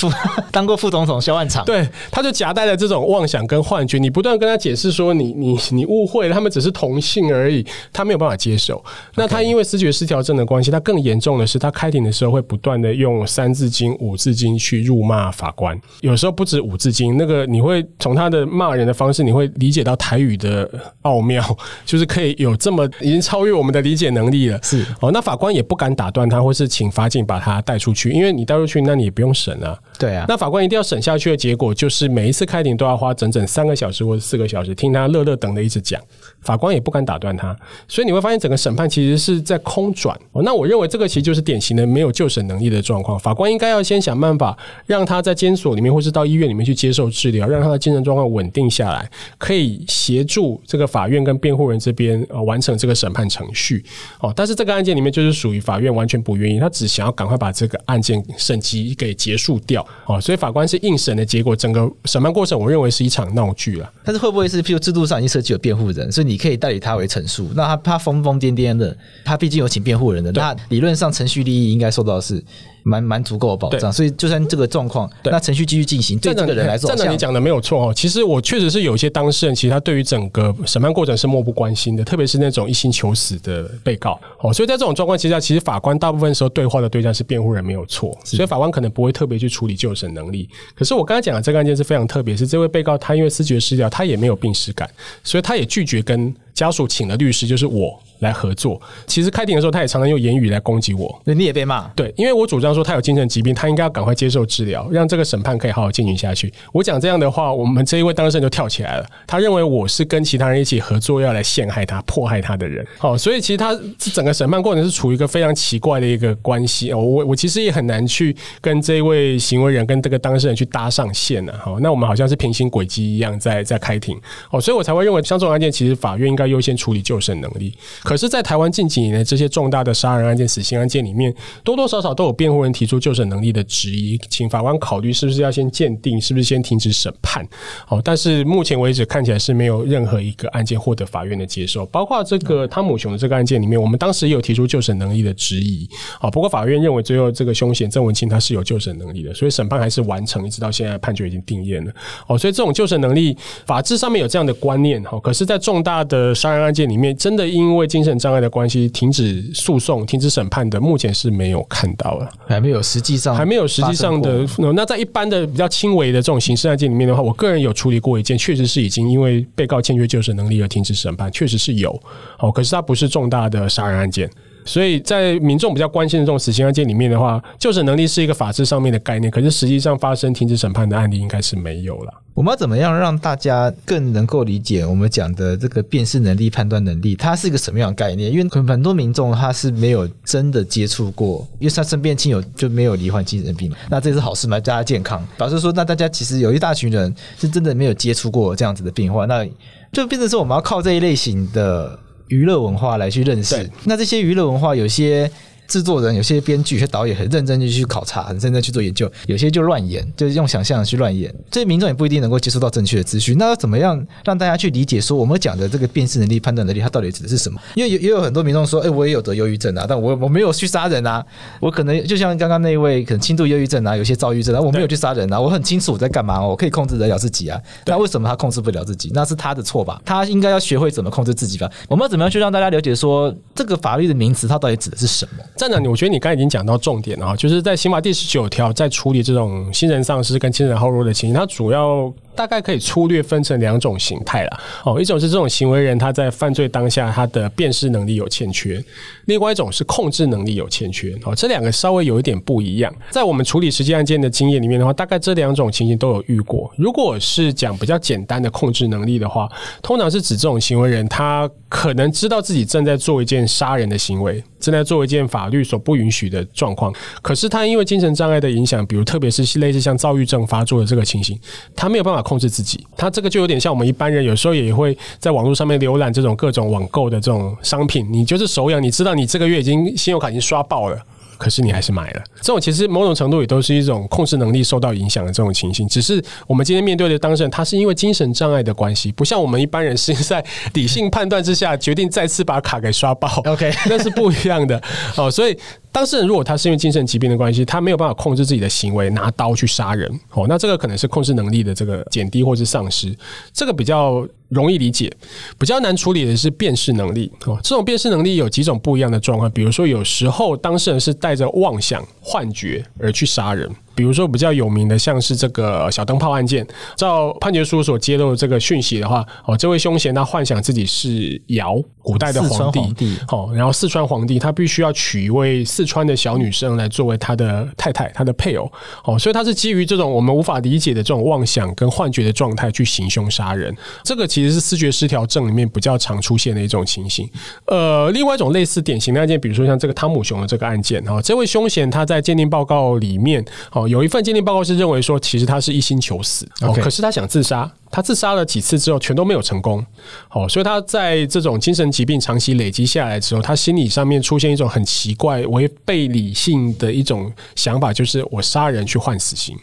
[0.51, 1.65] 当过副总统肖万长。
[1.65, 8.81] 对，他就夹带了这种妄想跟幻觉，你不断跟他解释说你，你你你误会了，他们只是同性而已，他没有办法接受。
[9.15, 14.61] 那他因为思觉失调症的关系，他更严重的是，他开庭的时候会不断的用三字经、五字经。
[14.62, 20.69] 去辱骂法官，有时候不止五字经，那个你会从他的骂人的方式，你会理解到台语的
[21.02, 21.43] 奥妙，
[21.86, 24.60] 就是可以有这么已经超越我们的理解能力了。
[24.62, 29.78] 是哦，那法官也不敢打断他，或是请法警把他带出去，因为你带出去，那你也不用审啊。
[29.97, 36.00] 对啊，那法官一定要审下去的结果，就是每一次开庭都要花整整三个小时或者四个小时听他乐乐等的一直讲，
[36.41, 37.56] 法官也不敢打断他，
[37.88, 40.15] 所以你会发现整个审判其实是在空转。
[40.32, 44.50] 哦，那我认为这个其实就是典型的没有就审能力的状况，法官应该要先想办法。
[44.85, 53.83] 让他在监所里面，或是到医院里面去接受治疗，让他的精神状况稳定下来，可以协助这个法院跟辩护人这边呃完成这个审判程序。
[54.19, 59.85] 哦，但是这个案件里面就是属于法院完全不愿意，他只想要赶快把这个案件审级给结束掉。
[60.05, 63.91] 哦，所以法官是应审的结果，整个审判过程我认为是一场闹剧了。
[64.03, 67.49] 但是会不会是，譬如制度上已经设计有辩护人，所以你可以代理他为陈述？
[67.55, 72.43] 那他他疯疯癫癫的，他毕竟有请辩护人的，那理论上程序利益应该受到的是。
[72.83, 77.93] 蛮蛮足够的保障，所以就算这个状况，那程序继续进行，对这个人来说，站长你讲的没有错哦。
[77.93, 84.53] 其实我确实是有一些当事人，其实他对于整个审判过程是漠不关心的，特别是那种一心求死的被告哦。
[84.53, 90.49] 所以在这种状况之下，其实法官大部分时候对话的对象是辩护人没有错，所以法官可能不会特别去处理救审能力。
[90.75, 94.89] 可是我刚才讲的这个案件是非常特别，是这位被告他因为思觉失调，他也没有病史感，
[95.23, 97.99] 所以他也拒绝跟家属请了律师，就是我。
[98.21, 98.79] 来合作。
[99.07, 101.21] 其实开庭的时候，他也常常用言语来攻击我。
[101.25, 101.87] 那你也被骂？
[101.95, 106.53] 对，因为我主张说他有精神疾病，他应该要赶快接受治疗，让这个审判可以好好进行下去。
[106.71, 109.05] 我讲这样的话，我们这一位当事人就跳起来了。
[109.25, 112.85] 他认为我是跟其他人一起合作，要来陷害他、迫害他的人。
[112.99, 116.93] 好，所以其实他整个审判过程是处于一个非常奇怪的一个关系。
[116.93, 121.51] 我我其实也很难去跟这一位行为人跟这个当事人去搭上线呢。
[121.59, 124.15] 好，那我们好像是平行轨迹一样在在开庭。
[124.51, 127.73] 哦，所以我才会认为像这种案件，其实法院应该要优先处理就审能力。
[128.04, 137.47] 可是，在台湾近几年的这些重大的杀人案件、死刑案件里面，多多少少都有辩护人提出就审能力的质疑，请法官考虑是不是要先鉴定，是不是先停止审判。
[137.88, 145.88] 哦，但是目前为止看起来是没有任何一个案件获得法院的接受，包括这个汤姆熊的这个案件里面，我们当时也有提出就审能力的质疑。
[146.19, 151.91] 啊，不过法院认为最后这个凶嫌郑文清他是有就审能力的，所以审判还是完成，一直到现在判决已经定谳了。
[152.27, 155.01] 哦，所以这种就审能力法制上面有这样的观念。
[155.04, 164.45] 哈，可是，在重大的杀人案件里面，真的因为精神障碍的关系停止诉讼、停止审判的，目前是没有看到了，还没有实际上还没有实际上的。
[164.73, 171.91] 那在一般的比较轻微的这种刑事案件里面的话，我个人有处理过一件，确实是已经因为被告欠缺救生能力而停止审判，确实是有。
[172.39, 174.29] 哦，可是它不是重大的杀人案件。
[174.65, 182.13] 所以在民众比较关心的这种死刑案件里面的话，就审能力是一个法制上面的概念，可是实际上发生停止审判的案例应该是没有了。
[182.34, 188.32] 我们要怎么样让大家更能够理解我们讲的这个辨识能力、判断能力，它是一个什么样的概念？
[188.32, 194.58] 因为很多民众他是没有真的接触过，因为他身边亲友就没有罹患精神病，那这是好事吗？
[194.60, 199.45] 大家健康，表示说，那大家其实有一大群人是真的没有接触过这样子的病患，那
[199.91, 202.00] 就变成说我们要靠这一类型的。
[202.31, 205.29] 娱乐文化来去认识，那这些娱乐文化有些。
[205.71, 211.34] 制作人有些编剧、有些导演很认真的去考察，很认真去做研究，有些就乱演，就是用想象去乱演。
[211.49, 213.38] 这些民众也不一定能够接触到正确的资讯。
[213.38, 217.57] 那要怎么样让大家去理解说我们讲的这个辨识能力、判断能力，它到底指的是什么？
[217.75, 221.25] 因为也也有很多民众说，哎、欸，我也有得忧郁症啊，但我我没有去杀人啊，
[221.62, 227.57] 我可能就像刚刚那一位，可能轻度忧郁症啊，有些躁郁症啊，我没有去杀人啊，我很清楚我在干嘛，我可以控制得了自己啊。
[227.86, 229.10] 那为什么他控制不了自己？
[229.13, 230.01] 那是他的错吧？
[230.03, 231.71] 他应该要学会怎么控制自己吧？
[231.88, 235.43] 我们要怎么样去让大家了解说这个法律的名词它到底指的是什么？
[235.62, 236.32] 站长，我觉得你刚才。
[236.32, 242.12] 已经讲到重点了，就是在刑法第十九条，在处理这种精神丧失跟精神后弱的情形，它主要。
[242.34, 244.60] 大概可以粗略分成两种形态啦。
[244.86, 248.82] 哦，一种是这种行为人他在犯罪当下他的辨识能力有欠缺，
[249.26, 251.13] 另外一种是控制能力有欠缺。
[251.26, 252.91] 哦，这两个稍微有一点不一样。
[253.10, 256.71] 在我们处理实际案件的经验里面的话，大概这两种情形都有遇过。
[256.78, 259.50] 如果是讲比较简单的控制能力的话，
[259.84, 271.38] 通常是指这种行为人他可能知道自己正在做一件杀人的行为，正在做一件法律所不允许的状况，可是他因为精神障碍的影响，比如特别是类似像躁郁症发作的这个情形，
[271.76, 272.21] 他没有办法。
[272.21, 278.08] 控制自己，他这个就有点像我们一般人，有时候也会在网络上面浏览这种各种网购的这种商品。
[278.10, 281.04] 你就是手痒，你知道你这个月已经信用卡已经刷爆了。
[281.41, 285.88] 可是你还是买了，这种其实某种程度也都是一种控制能力受到影响的这种情形。
[285.88, 293.27] 只是我们今天面对的当事人，他是因为精神障碍的关系，不像我们一般人是在理性判断之下决定再次把卡给刷爆。
[293.45, 294.80] OK， 那是不一样的
[295.17, 295.32] 哦。
[295.32, 295.58] 所以
[295.91, 303.15] 当事人如果他是因为精神疾病的关系，他没有办法控制自己的行为，拿刀去杀人哦，那这个可能是控制能力的这个减低或是丧失，
[303.54, 304.27] 这个比较。
[304.51, 305.10] 容易理解，
[305.58, 307.58] 比较难处理的是辨识能力哦。
[307.63, 313.73] 这种辨识能力有几种不一样的状况，比如说有时候当事人是带着妄想、幻觉而去杀人。
[313.93, 322.80] 比如说比较有名的，像是这个小灯泡案件，照判决书所揭露的这个讯息的话，哦，这位凶嫌他幻想自己是尧，古代的皇帝，
[323.27, 328.71] 哦，然后四川皇帝他必须要娶一位四川的小女生来作为他的太太，他的配偶，
[329.04, 337.30] 哦，所以他是基于这种我们无法理解的这种妄想跟幻觉的状态去行凶杀人，这个其实是思觉失调症里面比较常出现的一种情形。
[337.65, 343.80] 呃，另外一种类似典型的案件，比如说像这个汤姆熊的这个案件，哈，这位凶嫌他在鉴定报告里面，哦。
[343.87, 346.81] 有一份鉴定报告是认为说，其实他是一心求死，Okay.
[346.81, 349.85] 可是他想自杀，他自杀了几次之后，全都没有成功，
[350.31, 359.57] 哦，所以他在这种精神疾病长期累积下来之后，他心理上面出现一种很奇怪、违背理性的一种想法，就是我杀人去换死刑。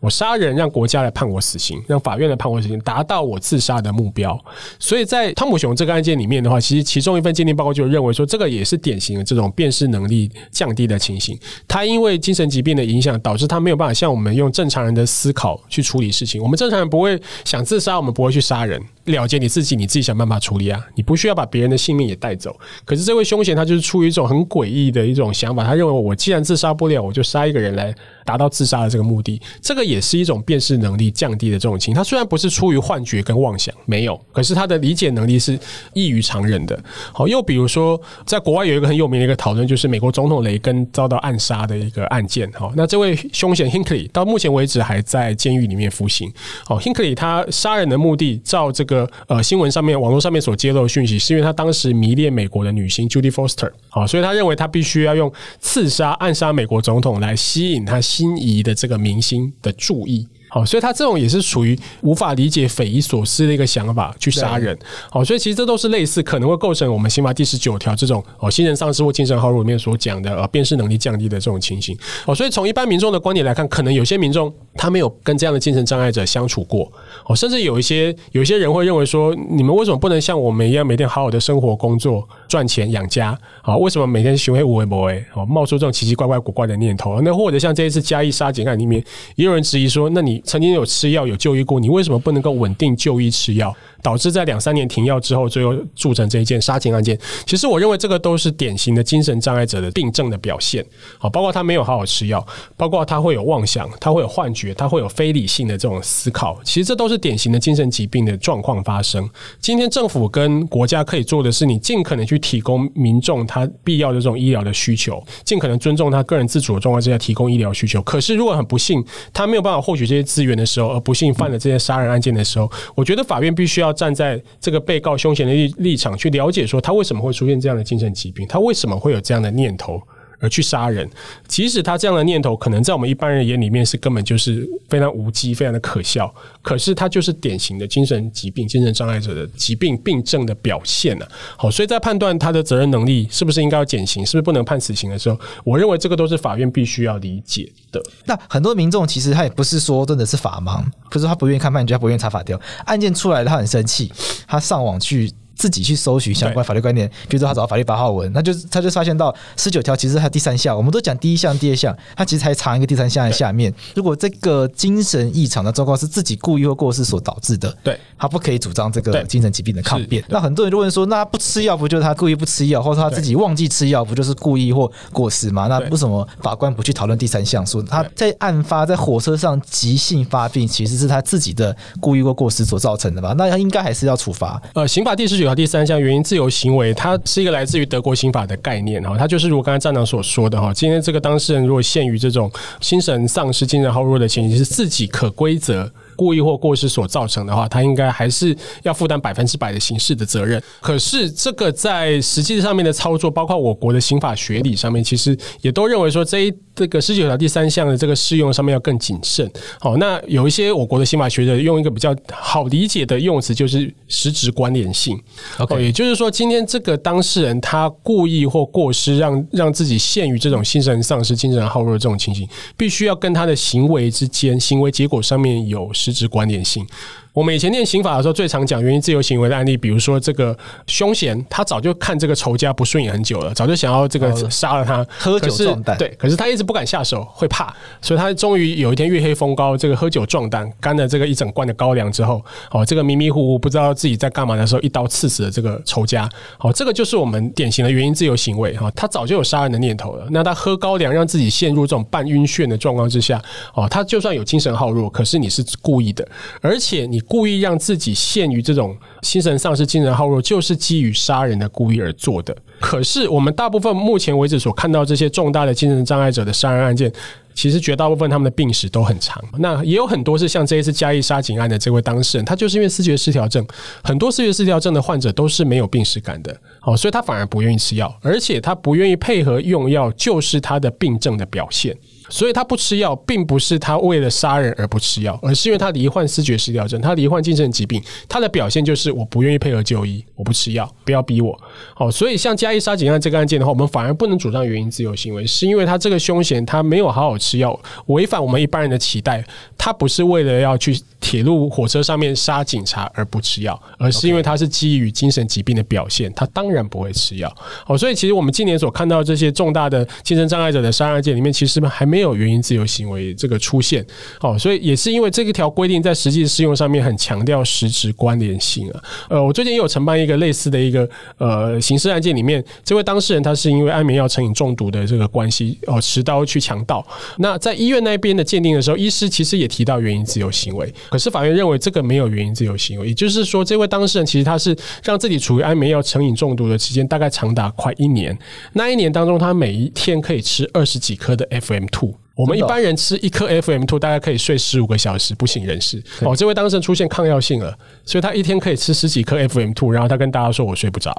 [0.00, 4.38] 我杀人，让国家来判我死刑，让法院来判我死刑，达到我自杀的目标。
[4.78, 11.38] 所以在汤姆熊这个案件里面的话，其实其中一份鉴定报告就认为说，这个也是典型的这种辨识能力降低的情形。
[11.66, 16.42] 他因为精神疾病的影响，导致他没有办法像我们用正常人的思考去处理事情。
[16.42, 18.80] 我们正常人不会想自杀，我们不会去杀人。
[19.06, 22.54] 了结你自己，你自己想办法处理啊，你不需要把别人的性命也带走。
[22.84, 27.94] 可是这位凶嫌他就是出于一种很诡异的一种想法，他认为我既然自杀不了，我就杀一个人来
[28.26, 29.40] 达到自杀的这个目的。
[29.62, 31.94] 这个也是一种辨识能力降低的这种情。
[31.94, 35.58] 他虽然不是出于幻觉跟妄想，没有，可是他的理解能力是
[35.94, 36.78] 异于常人的。
[37.12, 42.50] 好，又比如说，在国外有一个很有名的一个讨论，就是美国总统雷根遭到暗杀的一个案件。
[42.52, 46.30] 好，那这位凶险 Hinckley 到目前为止还在监狱里面服刑。
[46.64, 49.08] 好，Hinckley 他杀人的目的，照这个。
[49.26, 60.28] 呃，新闻上面、网络上面所揭露的讯息，是因为他当时迷恋美国的女星 Judy Foster，好，所以他认为他必须要用刺杀、暗杀美国总统来吸引他心仪的这个明星的注意。
[60.48, 64.76] 好，所以他这种也是属于无法理解、匪夷所思的一个想法去杀人。
[65.10, 71.96] 好，所以其实这都是类似可能会构成我们刑法第十九条这种哦，精神丧失或精神耗弱里面所讲的呃，辨识能力降低的这种情形。
[72.24, 76.90] 哦，所以从一般民众的观点来看，可能有些民众他没有跟这样的精神障碍者相处过。
[77.26, 83.38] 哦，甚至有一些有一些人会认为说，你们为什么不能像我们一样每天好好的生活、工作、赚钱养家？
[83.62, 85.22] 啊，为什么每天行为无为不为？
[85.34, 87.20] 哦，冒出这种奇奇怪怪、古怪的念头？
[87.20, 89.04] 那或者像这一次嘉义杀警案里面，
[89.36, 90.37] 也有人质疑说，那你。
[90.44, 93.74] 曾经有吃药有就医过，你为什么不能够稳定就医吃药？
[94.00, 97.18] 导致在两三年停药之后，最后铸成这一件杀警案件。
[97.44, 100.84] 其实我认为这个都是典型的精神障碍者的病症的表现。
[101.18, 106.56] 好，包括他没有好好吃药，包括他会有妄想，他会有幻觉，他会有非理性的这种思考。
[106.62, 109.28] 其实这都是典型的精神疾病的状况发生。
[109.58, 118.00] 今天政府跟国家可以做的是，你尽可能去提供民众他必要的这种医疗的需求，尽可能尊重他个人自主的状况之下提供医疗需求。
[118.02, 123.88] 可是如果很不幸，他没有办法获取这些资源的时候，而不幸犯了这些杀人案件的时候，我觉得法院必须要。
[123.98, 130.00] 站在这个被告凶嫌的立立场去了解，说他为什么会出现这样的精神疾病，他为什么会有这样的念头。
[130.40, 131.08] 而去杀人，
[131.46, 136.32] 即使他这样的念头可能在我们一般人眼里面是根本就是非常无稽、非常的可笑，
[136.62, 141.26] 可是他就是典型的精神疾病、精神障碍者的疾病病症的表现呢、
[141.56, 148.00] 好，所以在判断他的责任能力是不是应该要减刑，是不是不能判死刑的时候，我认为这个都是法院必须要理解的。
[148.24, 154.12] 那很多民众其实他也不是说真的是法盲，可是他不愿意看判决，他不愿意查法条，案件出来他很生气，
[154.46, 155.32] 他上网去。
[155.58, 163.74] 自己去搜寻相关法律观念，比如说他找到法律八号文，那就他就发现到十九条其实还有第三项，我们都讲第一项、第二项，他其实还藏一个第三项在下面。
[163.96, 170.22] 如果这个精神异常的状况是自己故意或过失所导致的，对，他不可以主张这个精神疾病的抗辩。
[170.28, 175.66] 那很多人就问说，那他不吃药不就是他故意不吃药，或者他自己忘记吃药不就是故意或过失吗？
[175.66, 183.34] 那为什么法官不去讨论第三项，说他在案发在火车上急性发病，其实是他自己的故意或过失所造成的吧？
[183.36, 184.62] 那他应该还是要处罚。
[184.74, 185.47] 呃，刑法第十九。
[185.54, 195.90] 第三项原因自由行为，它是一个来自于德国刑法的概念哈，它就是如果刚才站长所说的哈，今天这个当事人如果陷于这种精神丧失、精神耗弱的情形，是自己可归责。
[196.16, 200.60] 故意或过失所造成的话，他应该还是要负担百分之百的刑事的责任。
[200.80, 209.50] 可是这个在实际上面的操作，包括我国的刑法学理上面，其实也都认为说，这一这个十九条第三项的这个适用上面要更谨慎。
[209.80, 215.20] 好，那有一些我国的刑法学者用一个比较好理解的用词，就是实质关联性。
[215.58, 225.92] OK，也就是说，今天这个当事人他故意或过失让让自己陷于这种精神丧失、精神耗弱的这种情形，必须要跟他的行为之间、行为结果上面有。
[225.98, 226.86] 实质关联性。
[227.32, 230.56] 我们以前念刑法的时候，最常讲原因自由行为的案例，比如说这个
[230.88, 235.96] 凶嫌，他早就看这个仇家不顺眼很久了，早就想要这个杀了他，喝酒壮胆。
[235.96, 237.72] 对，可是他一直不敢下手，会怕，
[238.02, 246.28] 所以他终于有一天月黑风高，这个喝酒壮胆，干了这个一整罐的高粱之后，哦，这个迷迷糊糊不知道自己在干嘛的时候，一刀刺死了这个仇家。
[246.56, 250.26] 好，这个就是我们典型的原因自由行为哈，他早就有杀人的念头了。
[250.30, 253.40] 那他喝高粱，让自己陷入这种半晕眩的状况之下，
[253.74, 256.26] 哦，他就算有精神耗弱，可是你是故意的，
[256.60, 257.17] 而且你。
[257.18, 262.56] 你故意让自己陷于这种精神丧失、精神耗弱，就是基于杀人的故意而做的。
[262.78, 267.12] 可是，我们大部分目前为止所看到这些重大的精神障碍者的杀人案件，
[267.56, 269.42] 其实绝大部分他们的病史都很长。
[269.58, 273.66] 那也有很多是像这一次嘉义杀警案的这位当事人，他就是因为视觉失调症，
[274.04, 281.96] 很多视觉失调症的患者都是没有病史感的，哦，所以他反而不愿意吃药，而且他不愿意配合用药，就是他的病症的表现。
[282.28, 291.58] 所以他不吃药，并不是他为了杀人而不吃药，而是因为他罹患思觉失调症，他罹患精神疾病，他的表现就是我不愿意配合就医，我不吃药，不要逼我。
[291.94, 299.42] 好，所以像嘉义杀警案这个案件的话，我们反而不能主张原因自由行为，是因为他这个凶嫌他没有好好吃药，违反我们一般人的期待，
[299.78, 307.50] 他不是为了要去铁路火车上面杀警察而不吃药，而是因为他是基于精神疾病的表现，他当然不会吃药。
[307.86, 312.17] 好，所以其实我们今年所看到这些重大的精神障碍者的杀人案件里面，其实还没。
[312.18, 314.04] 没有原因自由行为这个出现，
[314.40, 319.00] 好，所以也是因为这个条规定在实际适用上面很强调实质关联性啊。
[319.28, 327.06] 呃，我最近也有承办一个类似的一个呃刑事案件，里面这位当事人他是因为安眠药成瘾中毒的这个关系哦，持刀去强盗。
[327.36, 338.36] 那在医院那边的鉴定的时候，医师其实也提到原因自由行为，可是法院认为这个没有原因自由行为，也就是说，这位当事人其实他是让自己处于安眠药成瘾中毒的期间，大概长达快一年。
[338.72, 342.07] 那一年当中，他每一天可以吃二十几颗的 FM two。
[342.38, 346.00] 我们一般人吃一颗 FM two 大概可以睡十五个小时，不省人事。
[346.20, 351.12] 哦，这位当事人出现抗药性了，所以他一天可以吃十几颗 FM two，然后他跟大家说：“我睡不着。”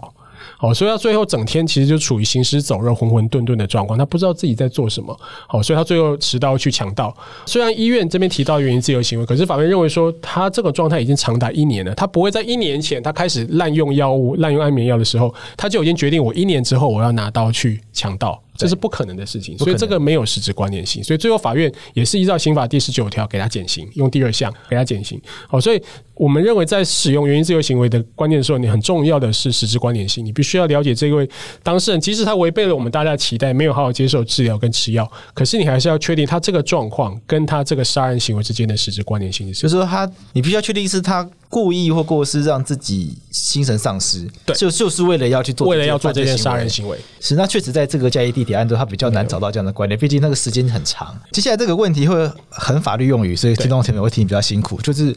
[0.57, 5.13] 好，所以他最后整天其实就处于行尸走肉、浑浑沌沌的状况，他不知道自己在做什么。
[5.45, 7.13] 好，所以他最后持刀去抢盗。
[7.45, 18.41] 虽然医院这边提到原因自由行为，可是法院认为说他这个状态已经长达一年了，他不会在一年前他开始滥用药物、滥用安眠药的时候，他就已经决定我一年之后我要拿刀去抢盗。
[18.59, 25.17] 这是不可能的事情，所以这个没有实质关联性，所以最后法院也是依照刑法第十九条给他减刑，用第二项给他减刑。
[25.47, 25.81] 好，所以
[26.13, 31.29] 我们认为在使用原因自由行为的观念的时候，你很重要的是实质关联性，你必须要了解这位
[31.63, 39.47] 当事人，即使他违背了我们大家的期待，没有好好接受治疗跟吃药，可是你还是要确定他这个状况跟他这个杀人行为之间的实质关联性。
[39.53, 41.25] 就是说他，你必须要确定是他。
[41.49, 46.97] 故意或过失让自己精神丧失，对，就就是为了要去做，为了要做这件杀人行为。
[47.19, 51.19] 是，那确实在这个嘉义地铁案中，他比较难找到这样的观念，毕竟那个时间很长。
[51.31, 55.15] 接下来这个问题会很法律用语，所以听众朋友会听比较辛苦，就是。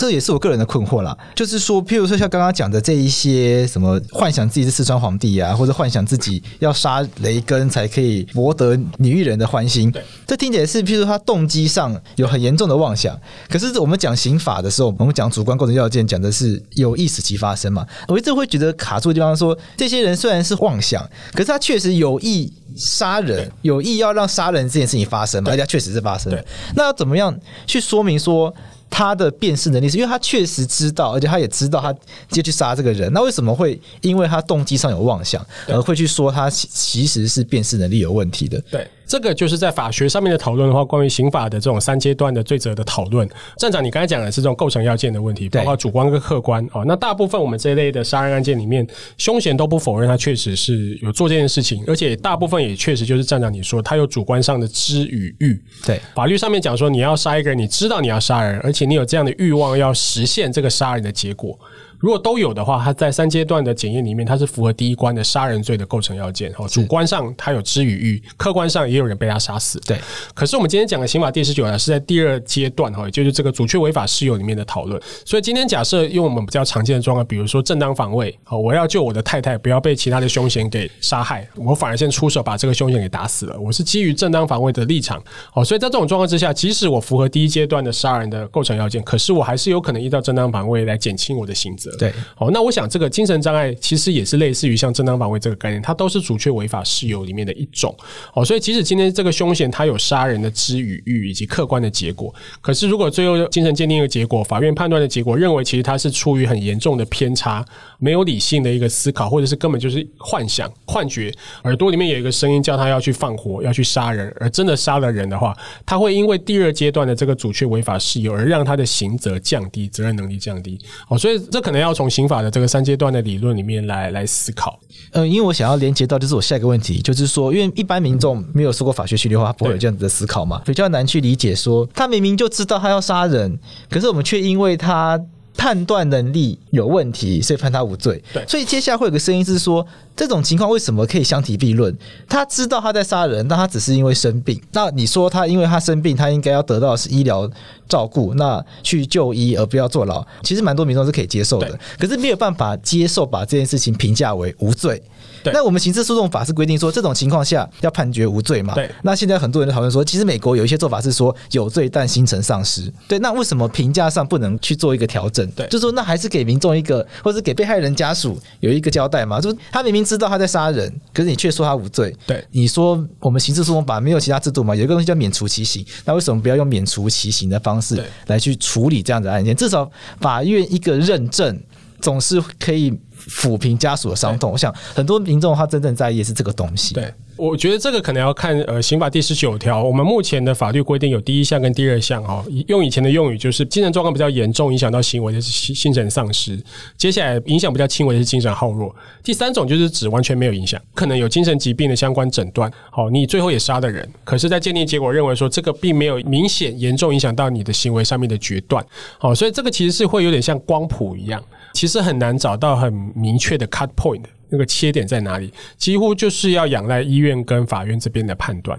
[0.00, 9.92] 这也是我个人的困惑啦，就是说，譬如说像刚刚讲的这一些什么幻想自己是四川皇帝啊，或者幻想自己要杀雷根才可以博得女艺人的欢心，
[10.26, 13.14] 这听起来是譬如说他动机上有很严重的妄想。
[13.50, 17.86] 可是我们讲刑法的时候，我们讲主观构成要件，讲的是有意使其发生嘛。
[18.08, 26.32] 我一直会觉得卡住的地方说，这些人虽然是妄想，可是他确实有意杀人，有意要让杀人这件事情发生嘛，而且确实是发生。
[26.74, 28.54] 那要怎么样去说明说？
[28.90, 33.10] 他的辨识能力是因为他确实知道，而且他也知道他直接去杀这个人。
[33.12, 38.60] 那为什么会因为他动机上有妄想，而会去说他其实是辨识能力有问题的？
[38.70, 38.86] 对。
[39.10, 43.28] 这个就是在法学上面的讨论的话，关于刑法的这种三阶段的罪责的讨论。
[43.56, 46.84] 站长，你刚才讲的是这种构成要件的问题，包括主观跟客观哦。
[46.86, 48.86] 那大部分我们这一类的杀人案件里面，
[49.18, 55.60] 凶嫌都不否认他确实是有做这件事情，而且大部分也确实就是站长你说他有主观上的知与欲。
[55.84, 61.58] 对，法律上面讲说你要杀一个人，你知道你要杀人，而且你有这样的欲望要实现这个杀人的结果。
[62.00, 66.50] 如果都有的话，他在三阶段的检验里面，他是符合第一关的杀人罪的构成要件。
[66.56, 69.78] 哦，主观上他有知与欲，客观上也有人被他杀死。
[69.80, 69.98] 对。
[70.34, 75.00] 可是我们今天讲的刑法第十九条是在第二阶段哈，也就是这个阻却违法事由里面的讨论。
[75.26, 85.22] 所以今天假设用我们比较常见的状况，比如说正当防卫，好，我要救我的太太不要被其他的凶嫌给杀害，我反而先出手把这个凶嫌给打死了，我是基于正当防卫的立场。
[85.52, 91.89] 哦，所以在这种状况之下，即使我符合第一阶段的杀人的构成要件，可是我还是有可能依照正当防卫来减轻我的刑责。
[91.98, 92.10] 对。
[92.34, 92.70] 好，那我。
[92.70, 97.92] 想，这个精神障碍其实也是类似于像正当防卫这个概念，它都是阻却违法事由里面的一种。
[98.32, 107.66] 哦，所以即使今天这个凶嫌他有杀人的知与欲以及客观的结果，可是如果最后精神鉴定的结果，法院判断的结果认为其实他是出于很严重的偏差，
[108.00, 111.30] 没有理性的一个思考，或者是根本就是幻想、幻觉，
[111.64, 120.78] 耳朵里面有一个声音叫他要去放火、要去杀人，而真的杀了人的话，他会因为第二阶段的这个阻却违法事由而让他的刑责降低，责任能力降低。
[121.08, 122.70] 哦，所以这可能要从刑法的这个。
[122.70, 124.78] 三阶段的理论里面来来思考，
[125.10, 131.52] 呃，因为我想要连接到就是我下一个问题，就是说，因为一般民众没有受过法学训练的话，不会有这样子的思考嘛，比较难去理解。
[131.52, 135.20] 说他明明就知道他要杀人，可是我们却因为他
[135.56, 138.22] 判断能力有问题，所以判他无罪。
[138.32, 139.86] 对，所以接下来会有个声音是说，
[140.16, 141.94] 这种情况为什么可以相提并论？
[142.28, 144.60] 他知道他在杀人，但他只是因为生病。
[144.72, 147.50] 那你说他因为他生病，他应该要得到的是医疗
[147.88, 151.78] 照顾，那去就医而不要坐牢，其实蛮多民众是可以接受的。
[151.98, 155.02] 可是没有办法接受把这件事情评价为无罪。
[155.44, 158.74] 那我们刑事诉讼法是规定说，这种情况下要判决无罪嘛？
[158.74, 158.90] 对。
[159.02, 162.92] 那现在很多人都讨论说，其实美国有一些做法是说有罪但心存丧失。
[163.08, 163.18] 对。
[163.18, 165.48] 那为什么评价上不能去做一个调整？
[165.52, 165.66] 对。
[165.66, 169.40] 就是说那还是给民众一个，或者给被害人家属有一个交代嘛？
[169.40, 172.14] 就是他明明知道他在杀人，可是你却说他无罪。
[172.26, 172.44] 对。
[172.50, 174.74] 你说我们刑事诉讼法没有其他制度嘛？
[174.74, 175.84] 有一个东西叫免除其刑。
[176.04, 179.54] 那为什么不要用免除其刑的方式来去处理这样的案件？
[179.56, 181.60] 至少法院一个认证
[182.00, 182.98] 总是可以。
[183.28, 186.94] 抚平家属的伤痛，我想很多民众他真正在意的是这个东西。
[186.94, 192.22] 对，我觉得这个可能要看呃刑法第十九条，我们目前的法律规定有第一项跟第二项。
[192.22, 196.62] 哈，用以前的用语就是精神状况比较严重，影响到行为的是精神丧失，
[196.98, 208.84] 接下来影响比较轻微的是精神耗弱，第三种就是指完全没有影响，可能有精神疾病的相关诊断，好，你最后也杀了人，可是，在鉴定结果认为说这个并没有明显严重影响到你的行为上面的决断，
[209.18, 211.42] 好，所以这个其实是会有点像光谱一样。
[211.72, 215.52] 其实很难找到很明确的 cut point，那个切点在哪里？
[215.76, 218.78] 几乎就是要仰赖医院跟法院这边的判断。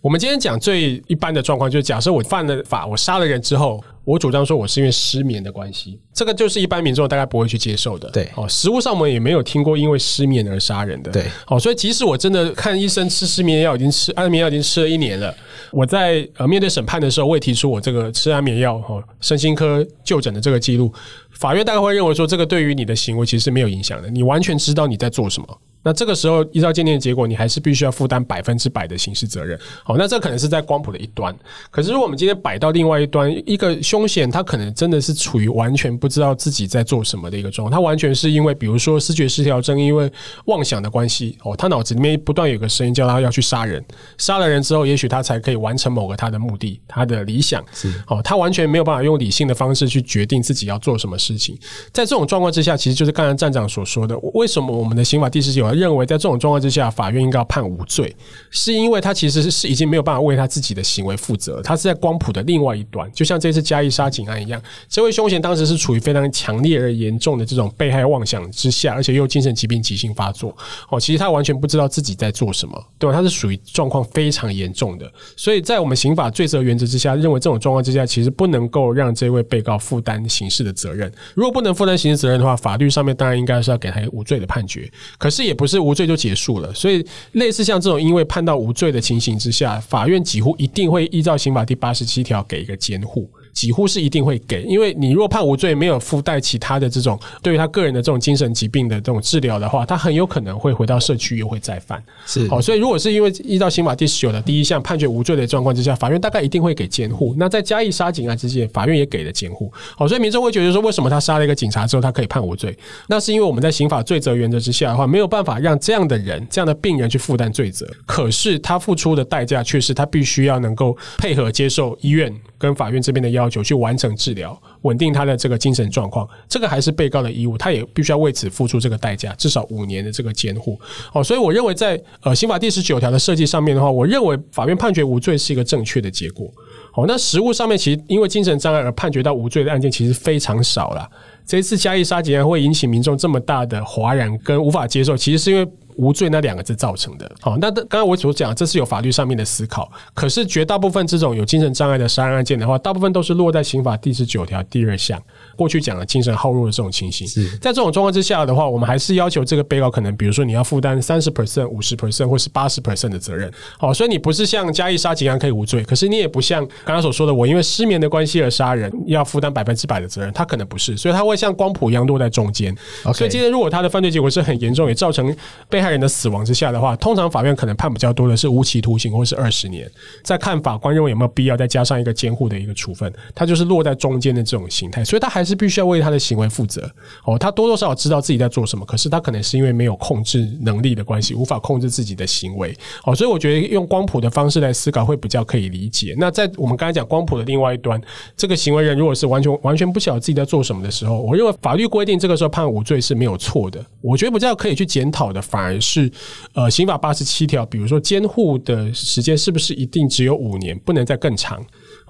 [0.00, 8.10] 我们今天讲最一般的状况，就是假设我犯了法，我杀了人之后，我主张说我是因为失眠的关系，这个就是一般民众大概不会去接受的。
[8.10, 11.12] 对，哦，实物上我们也没有听过因为失眠而杀人的。
[11.12, 15.32] 对，哦，所以即使我真的看医生吃失眠药已经吃安眠药已经吃了一年了，
[15.70, 20.92] 我在呃面对审判的时候，我也提出我这个吃安眠药哦，身心科就诊的这个记录，
[21.30, 25.58] 法院大概会认为说这个对于你的行为其实是没有影响的，你完全知道你在做什么。
[25.82, 29.58] 那这个时候依照鉴定的结果，你还是必须要负担百分之百的刑事责任。
[29.82, 31.34] 好，那这可能是在光谱的一端。
[31.70, 40.10] 可是如果我们今天摆到另外一端，一个凶险他可能真的是处于完全不知道自己在做什么的一个状况，他完全是因为比如说视觉失调症，因为
[40.46, 43.84] 妄想的关系，哦，他脑子里面不断有个声音叫他要去杀人，
[44.18, 47.64] 杀了人之后，也许他才可以完成某个他的目的，他的理想。
[47.72, 51.58] 是，哦，他完全没有办法用理性的方式去决定自己要做什么事情。
[51.92, 58.14] 在这种状况之下，其实就是刚才站长所说的，为什么我们的刑法第十九认为在这种状况之下，法院应该要判无罪，
[58.50, 70.56] 是因为他其实是已经没有办法为他自己的行为负责，他是在光谱的另外一端，就像这次嘉义杀警案一样，这位凶嫌当时是处于非常强烈而严重的这种被害妄想之下，而且又精神疾病急性发作，
[70.90, 73.14] 哦，其实他完全不知道自己在做什么，对吧？
[73.14, 81.12] 他是属于状况非常严重的，所以在我们刑法罪责原则之下，认为这种状况之下，其实不能够让这位被告负担刑事的责任。
[81.34, 93.30] 如果不能负担刑事责任的话，法律上面当然应该是要给他无罪的判决，可是也不是无罪就结束了，所以类似像这种因为判到无罪的情形之下，法院几乎一定会依照刑法第八十七条给一个监护。
[93.52, 102.02] 几乎是一定会给，因为你若判无罪，没有附带其他的这种对于他个人的这种精神疾病的这种治疗的话，他很有可能会回到社区又会再犯。
[102.26, 107.34] 是好，所以如果是因为依照刑法第十九的第一项判决无罪的状况之下，法院大概一定会给监护。
[107.38, 109.72] 那在嘉义杀警案之前，法院也给了监护。
[109.96, 112.76] 好，所以民众会觉得说，为什么他杀了一个警察之后，他可以判无罪？
[113.08, 117.86] 那是因为我们在刑法罪责原则之下的话，没有办法让这样的人、这样的病人去负担罪责。
[118.06, 122.32] 可是他付出的代价却是他必须要能够配合接受医院
[122.62, 130.80] 跟法院这边的要求去完成治疗，稳定他的这个精神状况，这个还是被告的义务，他也必须要为此付出这个代价，至少五年的这个监护。
[131.12, 136.48] 哦，所以我认为在呃刑法第十九条的设计上面的话，我认为法院判决无罪是一个正确的结果。
[136.94, 141.08] 哦，那实务上面其实因为精神障碍而判决到无罪的案件其实非常少了。
[141.44, 145.68] 这一次嘉义杀警案会引起民众这么大的哗然跟无法接受，其实是因为。
[145.96, 149.90] 无罪那两个字造成的，好，那刚刚我所讲，这是有法律上面的思考。
[150.14, 155.22] 可是绝大部分这种有精神障碍的杀人案件的话，大部分都是落在刑法第十九条第二项。
[155.56, 163.52] 过去讲的精神耗弱的这种情形，是在这种状况之下的话，我们还是要求这个被告可能，比如说你要负担三十 percent、五十 percent 或是八十 percent 的责任。
[163.78, 172.74] 好，所以你不是像嘉义杀警案可以无罪，可是你也不像刚刚所说的我因为失眠的关系而杀人要负担百分之百的责任，他可能不是，所以他会像光谱一样落在中间。
[173.14, 175.34] 所以今天如果他的犯罪结果是很严重，也造成
[175.68, 179.90] 被害人的死亡之下的话，通常法院可能判比较多的是无期徒刑或是二十年。
[180.22, 186.22] 再看法官认为有没有必要再加上一个监护的一个处分，他就是落在中间的这种形态，所以他还是必须要为他的。
[186.22, 186.88] 行为负责
[187.24, 192.72] 哦，他多多少少知道自己在做什么，可是他可能是因为没有控制能力的关系，无法控制自己的行为
[193.04, 196.14] 哦，所以我觉得用光谱的方式来思考会比较可以理解。
[196.16, 198.00] 那在我们刚才讲光谱的另外一端，
[198.36, 203.84] 这个行为人如果是完全完全不晓得自己在做什么的时候，我认为法律规定这个时候判无罪是没有错的。
[204.00, 206.08] 我觉得比较可以去检讨的，反而是
[206.54, 211.60] 呃刑法八十七条，比如说监护的时间是不是一定只有五年，不能再更长。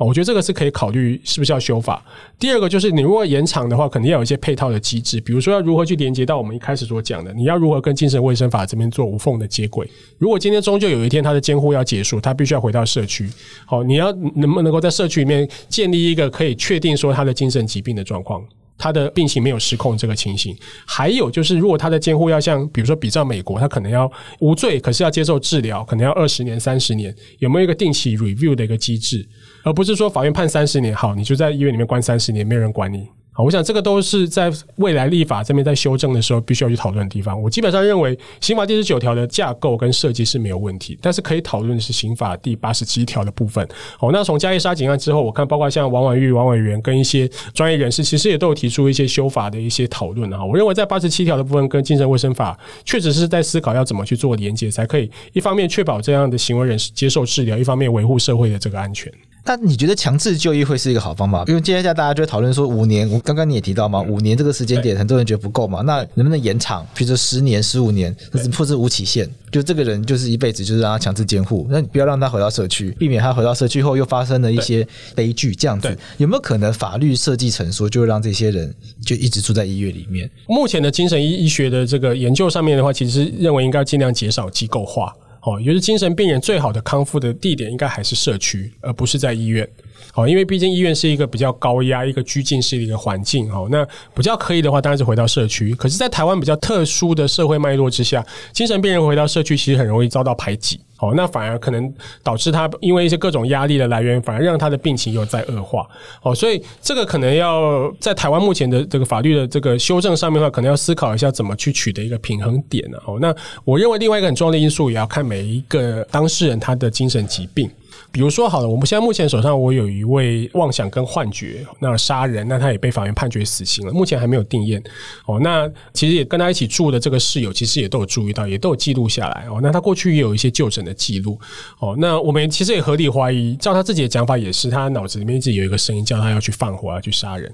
[0.02, 2.04] 我觉得这个是可以考虑是不是要修法。
[2.38, 9.88] 第二个就是你如果延长的话，肯定要有一些配套的机制，比如说要如何去连接到我们一开始所讲的，你要如何跟精神卫生法这边做无缝的接轨。
[10.18, 13.28] 如果今天终究有一天他的监护要结束，他必须要回到社区，
[13.66, 18.44] 好，你要能不能够在社区里面建立一个可以确定说他的精神疾病的状况。
[18.78, 29.24] 他的病情没有失控这个情形，还有就是，如果他的监护要像，比如说比照美国，他可能要无罪，可是要接受治疗，可能要二十年、三十年，有没有一个定期 review 的一个机制，
[29.62, 33.08] 而不是说法院判三十年，好，你就在医院里面关三十年，没有人管你。
[33.34, 37.40] 好，我想这个都是在未来立法这边在修正的时候必须要去讨论的地方。
[37.40, 43.66] 我基本上认为刑法第十九条的架构跟设计是没有问题，但是可以讨论的是刑法第八十七条的部分。
[43.96, 50.44] 好，那从嘉义杀警案之后，我看包括像王婉玉、王委员跟一些专业人士，其实也都有提出一些修法的一些讨论啊。
[50.44, 59.10] 我认为在八十七条的部分跟精神卫生法确实是在思考要怎么去做连接，才可以一方面确保这样的行为人士接受治疗，一方面维护社会的这个安全。
[59.44, 61.44] 那你觉得强制就医会是一个好方法？
[61.48, 66.86] 因为接下来大家就会讨论说五年，我刚刚你也提到嘛，五年这个时间点，很多人觉得不够嘛，那能不能延长？
[66.94, 68.14] 比如说十年、十五年，
[68.56, 69.28] 或是无期限？
[69.50, 78.72] 就这个人就是一辈子，就是让他强制监护，那你不要让他回到社区，避免他回到社区后又发生了一些悲剧，这样子有没有可能法律设计成说，就让这些人
[79.04, 80.30] 就一直住在医院里面？
[80.46, 85.12] 目前的精神医医学的这个研究上面的话，其实认为应该尽量减少机构化。
[85.42, 89.68] 哦，也就是精神病人最好的康复的地点应该还是社区，而不是在医院。
[90.12, 93.50] 好，因为毕竟医院是一个比较高压、一个拘禁式的一个环境。
[93.50, 93.84] 好，那
[94.14, 95.74] 比较可以的话，当然是回到社区。
[95.74, 100.80] 可是，在台湾比较特殊的社会脉络之下，精神病人回到社区，其实很容易遭到排挤。
[101.02, 101.92] 哦，那反而可能
[102.22, 105.84] 导致他因为一些各种压力的来源，反而让他的病情又在恶化。
[106.22, 112.96] 哦，所以这个可能要在台湾目前的这个法律的这个修正上面的话，可能要思考一下怎么去取得一个平衡点呢？
[113.04, 113.34] 哦，那
[113.64, 117.68] 我认为另外一个很重要的因素，也要看每一个当事人他的精神疾病。
[118.10, 124.82] 比如说，好了，我们现在目前手上我有一位妄想跟幻觉，那杀人，那他也被法院判决死刑了，目前还没有定谳。
[125.26, 129.46] 哦，那其实也跟他一起住的这个室友，其实也都有注意到，也都有记录下来。
[129.48, 131.38] 哦，那他过去也有一些就诊的记录。
[131.78, 137.52] 哦，那我们其实也合理怀疑，照他自己的讲法，也是他脑子里面一直有一个声音叫他要去放火，要去杀人。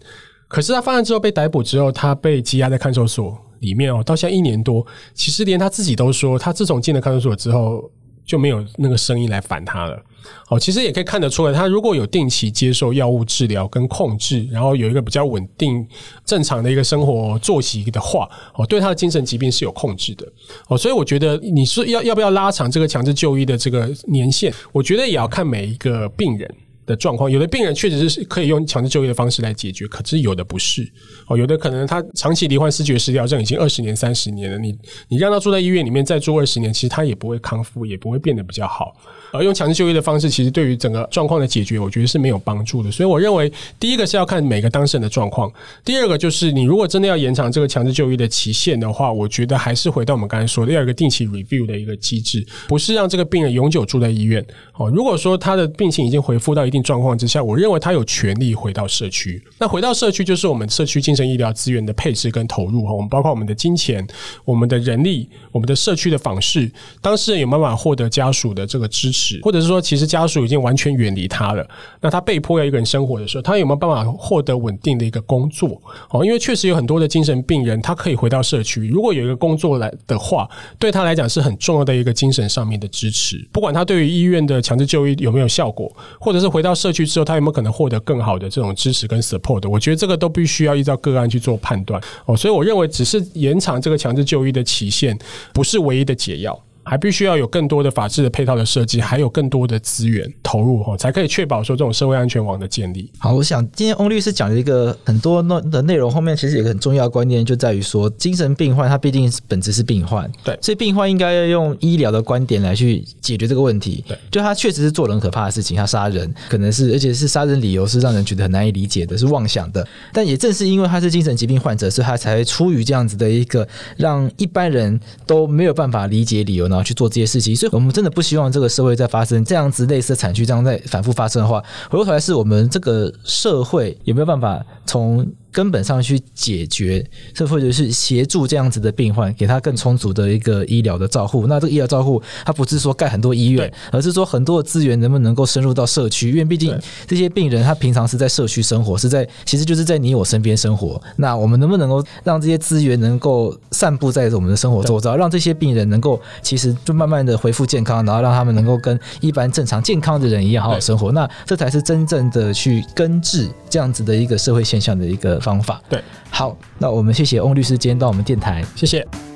[0.49, 7.91] 可是他犯案之后被逮捕之后，他被羁押在看守所里面哦，到现在一年多，其实连他自己都说，他自从进了看守所之后。
[8.29, 10.01] 就没有那个声音来烦他了。
[10.45, 15.87] 好，其实也可以看得出来，他如果有定期接受药物治疗跟控制，然后有一个比较稳定、
[16.27, 20.31] 正常的一个生活作息的话，哦，对他的精神疾病是有控制的。
[20.69, 26.55] 哦，所以我觉得你说要要不要拉长这个强制就医的这个年限，我觉得也要看每一个病人
[26.89, 30.91] 的状况，有的病人确实是可以用强制就医的方式来解决，可是有的不是
[31.27, 34.75] 哦，有的可能他长期罹患思觉失调症已经二十年、三十年了，你
[35.09, 38.97] 你让他住在医院里面再住二十年，其实他也不会康复，也不会变得比较好。
[39.31, 42.91] 而用强制就医的方式，其实对于整个状况的解决，我觉得是没有帮助的。
[42.91, 45.51] 所以我认为，第一个是要看每个当事人的状况；
[45.85, 54.43] 第二个就是你如果真的要延长这个强制就医的期限的话，我觉得还是回到我们刚才说的，要有一个定期 review 的一个机制，不是让这个病人永久住在医院。
[54.79, 59.43] 哦，如果说他的病情已经恢复到一定状况之下，我认为他有权利回到社区。
[59.59, 62.85] 那回到社区，就是我们社区精神医疗资源的配置跟投入。
[62.85, 64.07] 哈，我们包括我们的金钱、
[64.45, 66.71] 我们的人力、我们的社区的访视，
[67.01, 69.41] 当事人有没有办法获得家属的这个支持？
[69.43, 71.69] 或者是说，其实家属已经完全远离他了，
[72.01, 75.81] 那他被迫要一个人生活的时候，他有没有办法获得稳定的一个工作？
[76.11, 80.49] 哦，因为确实有很多的精神病人，他可以回到社区，如果有一个工作来的话，
[80.79, 83.47] 对他来讲是很重要的一个精神上面的支持。
[83.53, 89.67] 不管他对于医院的强制就医有没有效果，或者是回到到社区之后，他有没有可能获得更好的这种支持跟 support？
[89.69, 92.01] 我觉得这个都必须要依照个案去做判断。
[92.27, 95.19] 哦，所以我认为只是延长这个强制就医的期限，
[95.55, 96.59] 不是唯一的解药。
[96.89, 103.11] 还必须要有更多的法制的配套的设计，还有更多的资源投入哈，才可以确保说这种社会安全网的建立。
[103.19, 114.03] 好，我想今天翁律师讲的一个很多内的内容，后面其实有个很重要的观念，就在于说精神病患他毕竟本质是病患，对，所以病患应该要用医疗的观点来去解决这个问题。
[114.09, 119.87] 对，就他确实是做了很可怕的事情，他杀人，可能是而且是杀人理由是让人觉得很难以理解的，是妄想的。
[120.13, 123.67] 但也正是因为他是精神疾病患者，所以他才会出于这样子的一个
[123.97, 127.55] 让一般人都没有办法理解理由，然去做这些事情。
[127.55, 131.61] 所以我们真的不希望这个社会再发生这样子类似的惨剧，这样在反复发生的话，
[131.91, 141.47] 回过头来是我们这个社会有没有办法从根本上去解决，这或者是协助这样子的病患，给他更充足的一个医疗的照护。
[141.47, 146.31] 那这个医疗照护，它不是说盖很多医院，而是说很多的资源能不能够深入到社区？
[146.31, 151.01] 因为毕竟这些病人他平常是在社区生活，是在其实就是在你我身边生活。
[151.17, 161.11] 那我们能不能够让这些资源能够散布在我们的生活周遭，让这些病人能够其实就慢慢的恢复健康，然后让他们能够跟一般正常健康的人一样好好生活。
[161.13, 165.81] 那这才是真正的去根治这样子的一个社会现象的一个方法。
[165.89, 169.28] 对，好，那我们谢谢翁律师今天到我们电台，谢谢。